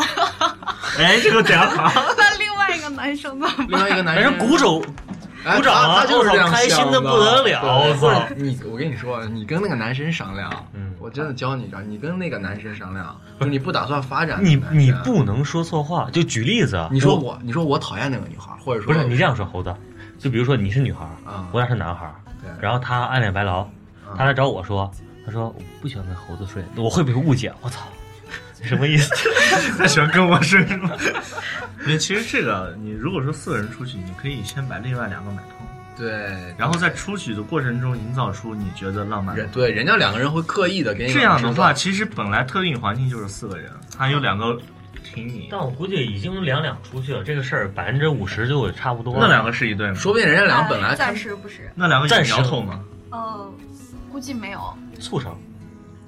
[1.00, 1.92] 哎，这个讲好。
[2.16, 3.48] 那另外一个男生呢？
[3.68, 7.62] 另外一个男生鼓手鼓掌啊，他就是这样开心的不得了。
[7.64, 8.28] 我操！
[8.38, 16.10] 你我跟你说，你跟那个男生商量，嗯，我真的教你一招，你跟那个男生商量，就你不打算发展，你你不能说错话。
[16.10, 19.72] 就举例子，你说我，你说我讨厌那个女孩，或者说不是你这样说，猴子，
[20.18, 21.08] 就比如说你是女孩，
[21.52, 22.12] 我俩是男孩，
[22.60, 23.68] 然后他暗恋白劳，
[24.18, 24.92] 他来找我说，
[25.24, 27.54] 他说我不喜欢跟猴子睡，我会不会误解？
[27.62, 27.82] 我操，
[28.64, 29.14] 什么意思？
[29.78, 30.90] 他喜欢跟我睡是吗？
[31.86, 35.65] 那其实这个，你如果说四个人出去，你可以先把另外两个买通。
[35.98, 39.36] 对，然后在出去的过程中营造出你觉得浪漫。
[39.52, 44.60] 对，人家两个人会刻意的给你这样的话，其实本来特定环境就是四个人，还有两个
[45.04, 45.48] 挺你。
[45.50, 49.16] 但我估计已经两两出去了，这个事儿百分之五十就差不多。
[49.18, 49.96] 那两个是一对吗？
[49.96, 51.72] 说不定人家两个本来暂时不是。
[51.76, 52.34] 那两个暂时
[52.66, 52.84] 吗？
[53.12, 53.50] 呃，
[54.12, 54.60] 估计没有。
[55.00, 55.34] 促成，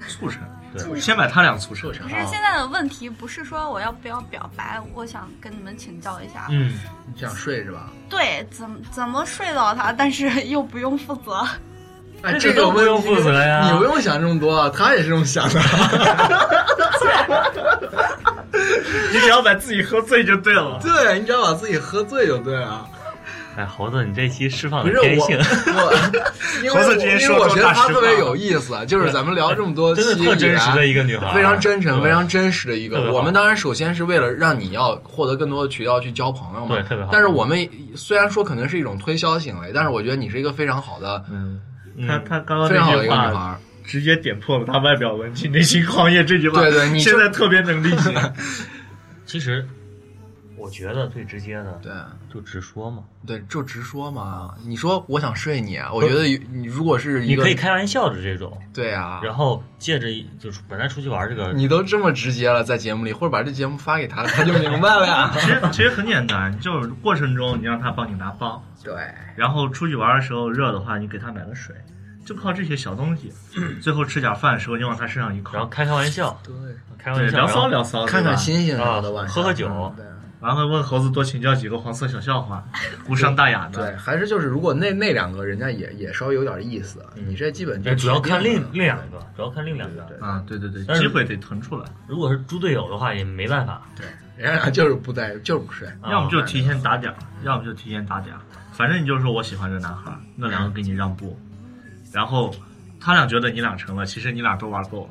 [0.08, 0.42] 促成。
[1.00, 1.92] 先把他俩促成。
[1.92, 6.48] 可是现在的问题不是说我要不要表白，我想跟你们请教一下。
[6.50, 6.74] 嗯，
[7.14, 7.90] 你想睡是吧？
[8.10, 11.48] 对，怎怎么睡到他，但是 又不用负责。
[12.24, 15.60] 哎，这个不用负责呀，你不用想这么多，他也是这么想的。
[19.12, 20.80] 你只要把自己喝醉就对了。
[20.82, 22.88] 对，你只要把自己喝醉就对了。
[23.58, 25.36] 哎，猴子，你这期释放的天性。
[26.70, 33.12] 猴子之前说，我觉得他特别有意思，就是咱们聊这么多，真的特真实的一个女孩，非常真诚、非常真实的一个。
[33.12, 37.10] 我们当然首先是为了让你要获得更多的渠道去交朋友嘛，对，特别好。
[37.12, 41.60] 但是我们虽然说可能是一种推销行为，但是我觉得你是一个非常好的，嗯，
[42.08, 46.62] 他他刚刚非常好的一个女孩，直接点破了他外表文静、内心狂野这句话。
[46.62, 48.14] 对对，你现在特别能理解。
[49.26, 49.68] 其实。
[50.68, 51.94] 我觉得最直接的，对，
[52.30, 53.04] 就直说嘛。
[53.26, 54.54] 对，就直说嘛。
[54.66, 59.22] 你说我想睡你，我觉得你如果是你可以开玩笑的这种，对啊。
[59.24, 60.08] 然后借着
[60.38, 65.32] 就是本来出去玩这个，你都这么直接了，在节目里或者把这节目发给他，他就明白了呀。
[65.40, 68.94] 其实其实很简单，就是过程中你让他帮你拿包， 对。
[69.38, 71.74] 然后出去玩的时候热的话，你给他买个水，
[72.26, 73.32] 就靠这些小东西。
[73.82, 76.54] 最后吃点饭的时候，你往他身上一靠，然后开开玩笑，对，
[76.98, 79.94] 开玩笑聊骚聊骚，看看星星啊，的晚上喝喝酒，
[80.40, 80.48] 对。
[80.48, 82.64] 然后问猴子多请教几个黄色小笑话，
[83.10, 83.92] 无伤大雅的。
[83.92, 90.04] 对，还是就是如果那那两个人家也也稍微有点意思，你这基本就主要看另另两个，主要看另两个。
[90.22, 91.86] 啊，对对对，机会得腾出来。
[92.08, 93.82] 如果是猪队友的话，也没办法。
[93.96, 94.06] 对，
[94.38, 97.14] 人家俩就是不在，就是不睡，要么就提前打点，
[97.44, 98.36] 要么就提前打点。
[98.72, 101.36] 反正你就说我喜欢这男孩，那两个给你让步，
[102.14, 102.54] 然后
[103.00, 105.10] 他俩觉得你俩成了，其实你俩都玩够了。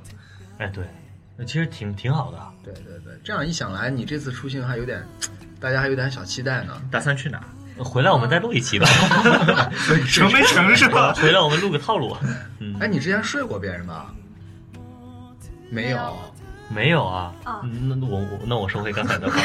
[0.59, 1.06] 哎，对，那
[1.45, 2.39] 其实挺挺好的。
[2.65, 5.05] 对对对，这样一想来，你这次出行还有点。
[5.59, 6.81] 大家还有点小期待呢。
[6.91, 7.41] 打算去哪？
[7.79, 8.87] 回来我们再录一期吧。
[10.07, 11.15] 成没成是吧？
[11.15, 12.17] 回来我们录个套路。
[12.59, 12.77] 嗯。
[12.79, 14.07] 哎，你之前睡过别人吗？
[15.71, 16.17] 没有，
[16.69, 17.35] 没有啊。
[17.45, 19.37] 那我我那我收回刚才的话。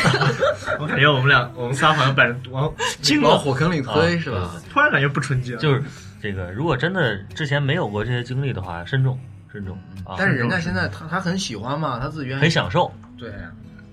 [0.80, 2.72] 我感觉我们俩我们仨好像把人往
[3.24, 4.62] 往火坑里推是吧？
[4.72, 5.56] 突然感觉不纯洁。
[5.58, 5.84] 就是
[6.22, 9.18] 这个，如果真的之前没有过这些经历的话，慎重
[9.52, 9.78] 慎重。
[10.18, 12.92] 但是人家现在他他很喜欢嘛，他自己愿意很享受。
[13.18, 13.34] 对。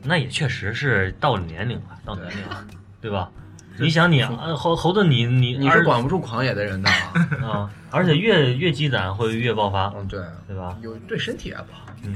[0.05, 2.65] 那也确实是到了年龄了，到年龄了，
[3.01, 3.29] 对吧？
[3.81, 6.91] 你想你猴猴子，你你你是管不住狂野的人的
[7.47, 7.71] 啊！
[7.91, 10.77] 而且越越积攒会越爆发，嗯，对，对吧？
[10.83, 12.13] 有对身体也不好，嗯，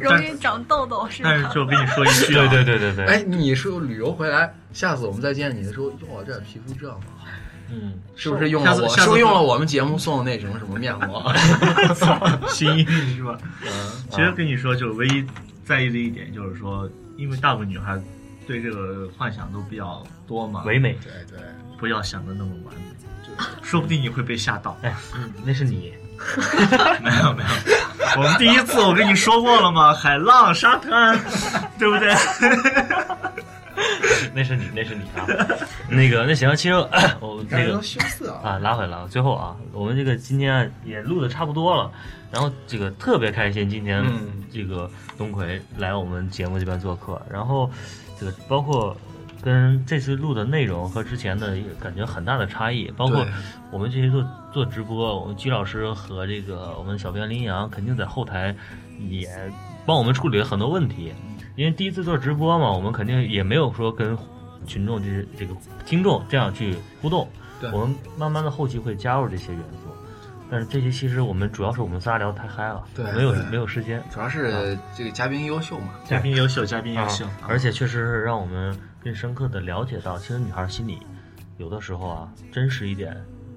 [0.00, 1.30] 容易长痘痘是吧？
[1.30, 7.15] 但是就跟你说一句，对对对对对，哎，你说旅游回来，下次我们再见你的时候，哟，这皮肤这么好，
[7.70, 8.88] 嗯，是不是用了我？
[8.96, 11.32] 是不是用了我们节目送的那什么什么面膜？
[12.48, 12.84] 新意
[13.16, 13.36] 是吧？
[13.62, 13.68] 嗯，
[14.10, 15.24] 其实跟你说，就唯一。
[15.66, 18.00] 在意的一点就是说，因为大部分女孩
[18.46, 21.44] 对这个幻想都比较多嘛，唯美，对对，
[21.76, 22.82] 不要想的那么完美，
[23.62, 24.78] 说不定你会被吓到。
[24.82, 24.94] 哎，
[25.44, 25.92] 那是你，
[27.02, 27.48] 没有没有，
[28.16, 29.92] 我们第一次我跟你说过了吗？
[29.92, 31.18] 海浪沙滩，
[31.80, 32.14] 对不对？
[34.34, 35.26] 那是你，那是你啊。
[35.88, 36.74] 那个，那行，其实
[37.20, 39.08] 我那个羞涩啊，拉回来了。
[39.08, 41.90] 最后啊，我们这个今天也录的差不多了。
[42.32, 44.04] 然后这个特别开心，今天
[44.52, 47.70] 这个东魁来我们节目这边做客，然后
[48.18, 48.94] 这个包括
[49.40, 53.24] 跟这次录的内容和之前的感觉很大的差异，包括
[53.70, 58.54] 我们这些做做直播，我们鞠老师和这个我们小编林阳肯定在后台
[59.08, 59.28] 也
[59.86, 61.12] 帮我们处理了很多问题，
[61.56, 64.16] 因为第一次做直播嘛，我们肯定也没有说跟
[64.66, 65.54] 群众就是这个
[65.84, 67.28] 听众这样去互动，
[67.60, 69.90] 对我们慢慢的后期会加入这些元素。
[70.48, 74.00] 但是这些其实我们主要是我们仨聊太嗨了，对，没有没有时间。
[74.12, 81.00] 主要是这个嘉宾优秀嘛，嘉宾优秀，嘉宾优秀，而且确实是让我们更深刻的了解到，其实女孩心里
[81.56, 83.16] 有的时候啊，真实一点，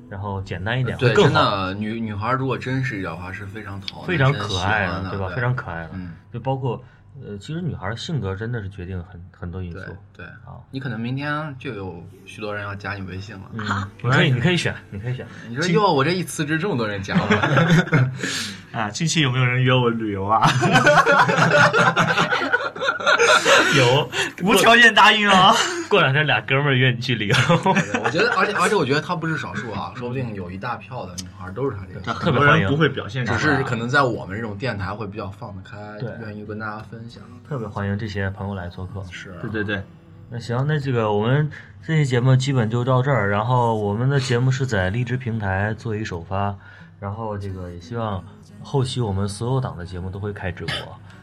[0.09, 1.71] 然后简单一点会更好。
[1.73, 5.29] 女女孩如果真实一点的话，是非常讨非常可爱的，对吧？
[5.35, 5.89] 非常可爱的。
[5.93, 6.81] 嗯，就包括
[7.21, 9.79] 呃，其实女孩性格真的是决定很很多因素。
[10.15, 13.43] 对啊，你可能明天就有许多人要加你微信了。
[13.53, 13.61] 嗯，
[14.01, 15.27] 你可以，你可以选，你可以选。
[15.47, 18.09] 你说哟，我这一辞职，这么多人加我。
[18.77, 20.47] 啊，近期有没有人约我旅游啊？
[23.77, 24.09] 有，
[24.43, 25.53] 无条件答应啊！
[25.89, 27.35] 过两天俩哥们儿约你去旅游。
[28.03, 32.19] 我觉得，而且而且，我觉得他不是少数啊，说不定有一大票的女孩都是他这个。
[32.19, 37.23] 特别欢迎，不会表现，只是可能在我们这种电台会比较放得开，对，愿意跟大家分享。
[37.47, 39.03] 特别欢迎这些朋友来做客。
[39.11, 39.81] 是，对对对。
[40.29, 41.49] 那行，那这个我们
[41.83, 43.31] 这期节目基本就到这儿。
[43.31, 46.55] 然后我们的节目是在荔枝平台做一首发，
[46.99, 48.23] 然后这个也希望
[48.61, 50.73] 后期我们所有档的节目都会开直播。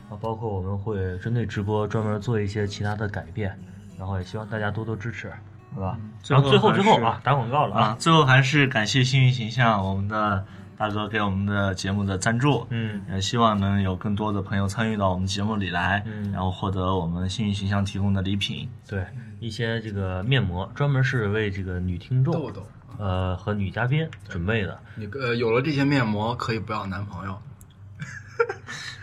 [0.09, 3.59] 啊，包括我们会针对直播专门做一些其他的改变，
[3.99, 5.33] 然后也希望大家多多支持，
[5.75, 5.99] 好吧？
[6.29, 7.97] 然后最后之后啊，打广告了啊！
[7.99, 10.45] 最后还是感谢幸运形象我们的
[10.77, 19.05] 大哥给我们的节目的赞助，嗯，也希望能有更多的朋友参与到我们节目里来，嗯，然后获得我们幸运形象提供的礼品，对，
[19.41, 22.67] 一些这个面膜，专门是为这个女听众，豆豆，
[22.99, 24.79] 呃，和女嘉宾准备的。
[24.95, 27.37] 你呃，有了这些面膜，可以不要男朋友。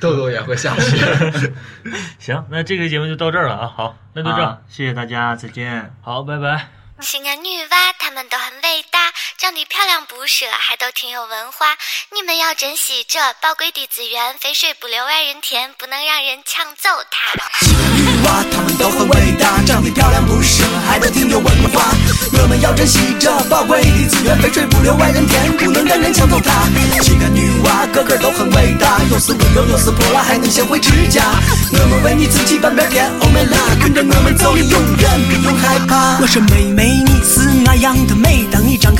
[0.03, 0.99] 豆豆也会下去。
[2.19, 3.71] 行，那这个节目就到这儿了啊。
[3.73, 5.95] 好，那就这样，谢谢大家，再见。
[6.03, 6.67] 好，拜拜。
[6.99, 8.99] 西安女娃，她们都很伟大，
[9.37, 11.67] 长得漂亮不说，还都挺有文化。
[12.13, 17.31] 你们要珍惜这宝贵的资源，肥水不流外人田，不能让人抢走它。
[17.65, 21.95] 性感女娲，她们都很伟大，长得漂亮不说，还都挺有文化。
[22.41, 26.67] 我们要珍惜这宝贵的资源，肥水不流外人田，不能让人抢走它。
[27.93, 31.21] 个个都很伟大，有时温柔，有时泼辣，还能贤惠持家。
[31.71, 36.17] 我们为你撑起半边天，Oh my love，跟着我们走，你永远不用害怕。
[36.21, 37.12] 我说妹妹。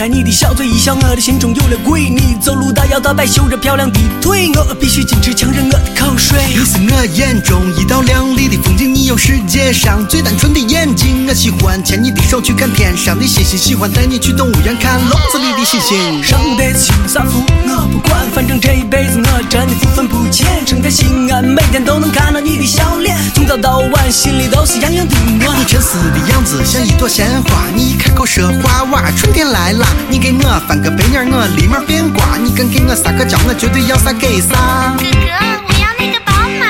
[0.04, 2.10] 开你的小嘴一笑，我的心中有了鬼。
[2.10, 6.38] 你走路大摇大摆，秀着漂亮的腿，我必须坚持强忍我的口水。
[6.49, 11.26] 你是我眼中一道亮丽的风景，你有世界上最单纯的眼睛。
[11.26, 16.22] 我喜欢牵你的手去看天上的星星，喜欢带你去动物园看笼子里的猩猩。
[16.22, 20.45] 上辈子修啥福我不管，反正这一辈子我真的不分不浅。
[20.68, 25.58] 生在心安，每天都能看到你的笑脸，从早到晚心里都是洋洋的暖。
[25.58, 27.93] 你沉思的样子像一朵鲜花，你。
[27.93, 29.88] 一开口说话，哇，春天来啦！
[30.10, 32.38] 你给我翻个白眼，我立马变瓜。
[32.38, 34.96] 你敢给我撒个娇，我绝对要啥给啥。
[34.98, 35.30] 哥哥，
[35.68, 36.66] 我要那个宝马。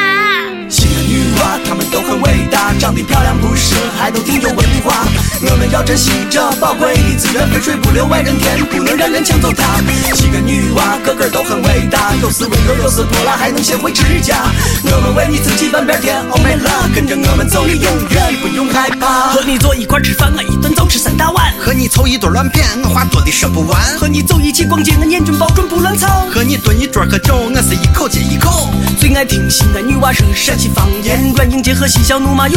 [0.69, 2.42] 西安女娃，她们都很伟大，
[2.79, 5.05] 长得漂亮不是，还都挺有文化。
[5.49, 9.81] 我们要珍惜这宝贵的资源，肥水不流外人田，不能让人抢走它。
[10.13, 14.35] 七个女娃，个个都很伟大，有时温柔，有时泼辣，还能贤惠持家。
[14.85, 19.33] 我们为你自己半边天，Oh my love，跟着我们走，你永远不用害怕。
[19.33, 21.53] 和你坐一块吃饭，我一顿就吃三大碗。
[21.59, 23.81] 和你凑一堆乱谝，我话多的说不完。
[23.97, 26.07] 和你走一起逛街，我眼睛保准不乱操。
[26.31, 28.69] 和你蹲一桌喝酒，我是一口接一口。
[28.99, 32.47] 最爱听西安女娃说陕西方言，软硬结合，嬉笑怒骂，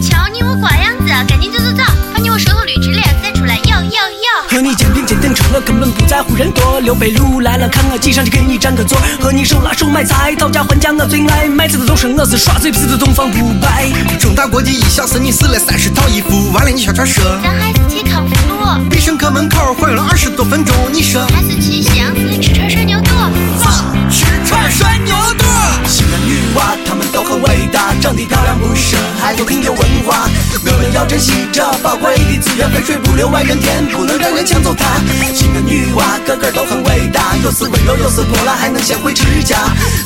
[0.00, 1.82] 瞧你我瓜样子，赶紧走走走，
[2.12, 4.48] 把你我舌头捋直了再出来，哟哟哟。
[4.48, 6.80] 和你肩并肩等车，我根本不在乎人多。
[6.80, 8.98] 刘备路来了，看我挤上去给你占个座。
[9.20, 11.48] 和你手拉手买菜，讨价还价我最爱。
[11.48, 13.90] 买菜的都说我是耍嘴皮子，东方不败。
[14.18, 17.24] 中大国际一小时，你试了三十套衣服，完了你小船说。
[17.42, 18.88] 咱还是去康复路。
[18.88, 21.22] 必胜客门口晃悠了二十多分钟，你说。
[21.34, 23.10] 还是去西洋市吃串涮牛肚。
[23.58, 23.68] 走，
[24.12, 25.44] 吃串涮牛肚。
[25.88, 30.28] 性感女娃，她们都很伟大，长得漂亮不是，还都挺有文化。
[30.64, 35.00] 我们要珍惜这宝贵的资源，肥水不流外人田，不能让人抢走它。
[35.34, 39.56] 性感女娃，个个都很伟大，又似温柔，又似泼辣，还能贤惠持家。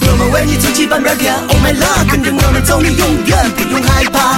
[0.01, 4.36] 我们为你自己半边天，Oh my love，跟着我们走，你永远不用害怕。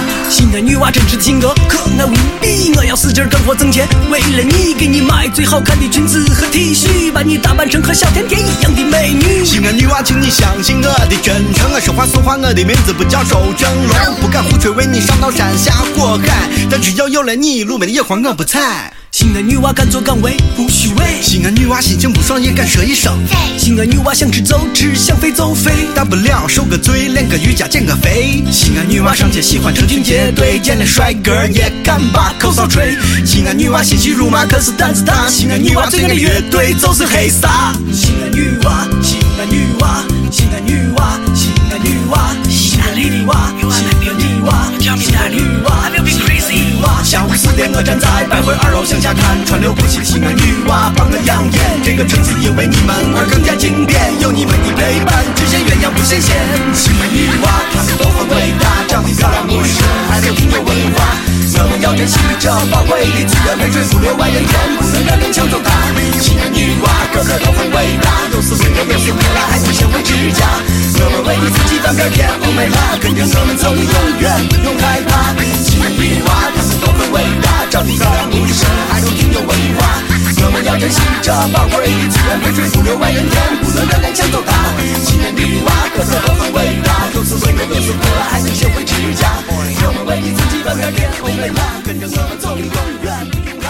[0.49, 9.45] 西安女娃真实的性格可爱无比，我要使劲干活挣钱，为了你给你买最好看的裙子和 T 恤，把你打扮成和小甜甜一样的美女。
[9.45, 18.91] 西安女娃，请你相信我的真诚，我说话算话，我的名字不叫周正龙，不敢胡吹，为你上刀山下火海，但只要有了你，路边的野花我不采。
[19.19, 21.21] 性感女娃敢做敢为，不虚伪。
[21.21, 23.19] 西安女娃心情不爽也敢说一声。
[23.57, 28.41] 西安女娃想吃就吃，想飞就飞，大不了受个罪，练个瑜伽减个肥。
[28.49, 32.95] 西安女娃上街喜欢成群结队，见了帅哥也敢把口哨吹。
[33.25, 37.73] 西安女娲欣喜辱骂可是胆子大，西安女娃最爱的乐队就是黑撒。
[37.91, 40.01] 西安女娃，西安女娃，
[40.31, 45.88] 西安女娃，西安女娃，性感女娃，性感女娃，性感女娲，
[47.03, 51.81] 下午四点我站在百汇二楼向下看，川流不息的西安女娲帮我养眼。
[51.83, 56.35] 这个城市因为你们而更加经典，有你们的陪伴，只羡鸳鸯不羡仙。
[56.73, 61.28] 西安女娃，她们都很伟大，长得漂亮不是，还都挺有文化。
[61.89, 64.45] 我的心里就包你自然飞追五六万人。
[64.45, 65.33] 间不能让人。
[65.33, 65.71] 抢走它
[66.21, 70.45] 西安女娃个个都很伟大有是文盲又是女娃还是想维指甲
[71.01, 75.33] 我们为你自己长个脸 oh 拉，肯定我们走你永远不用害怕
[75.65, 80.01] 西安女娃她们都很伟大找你的女神，还都挺有文化。
[80.41, 84.73] 我们要珍惜这宝贵的资源，杯水不流外人田，不能让人抢走它。
[85.05, 89.29] 新年礼物啊，特都很伟大，有滋味的有滋味，还能学会持家。
[89.47, 92.65] 我们为你自己奔点天，为了他，跟着我们走，永
[93.03, 93.68] 远。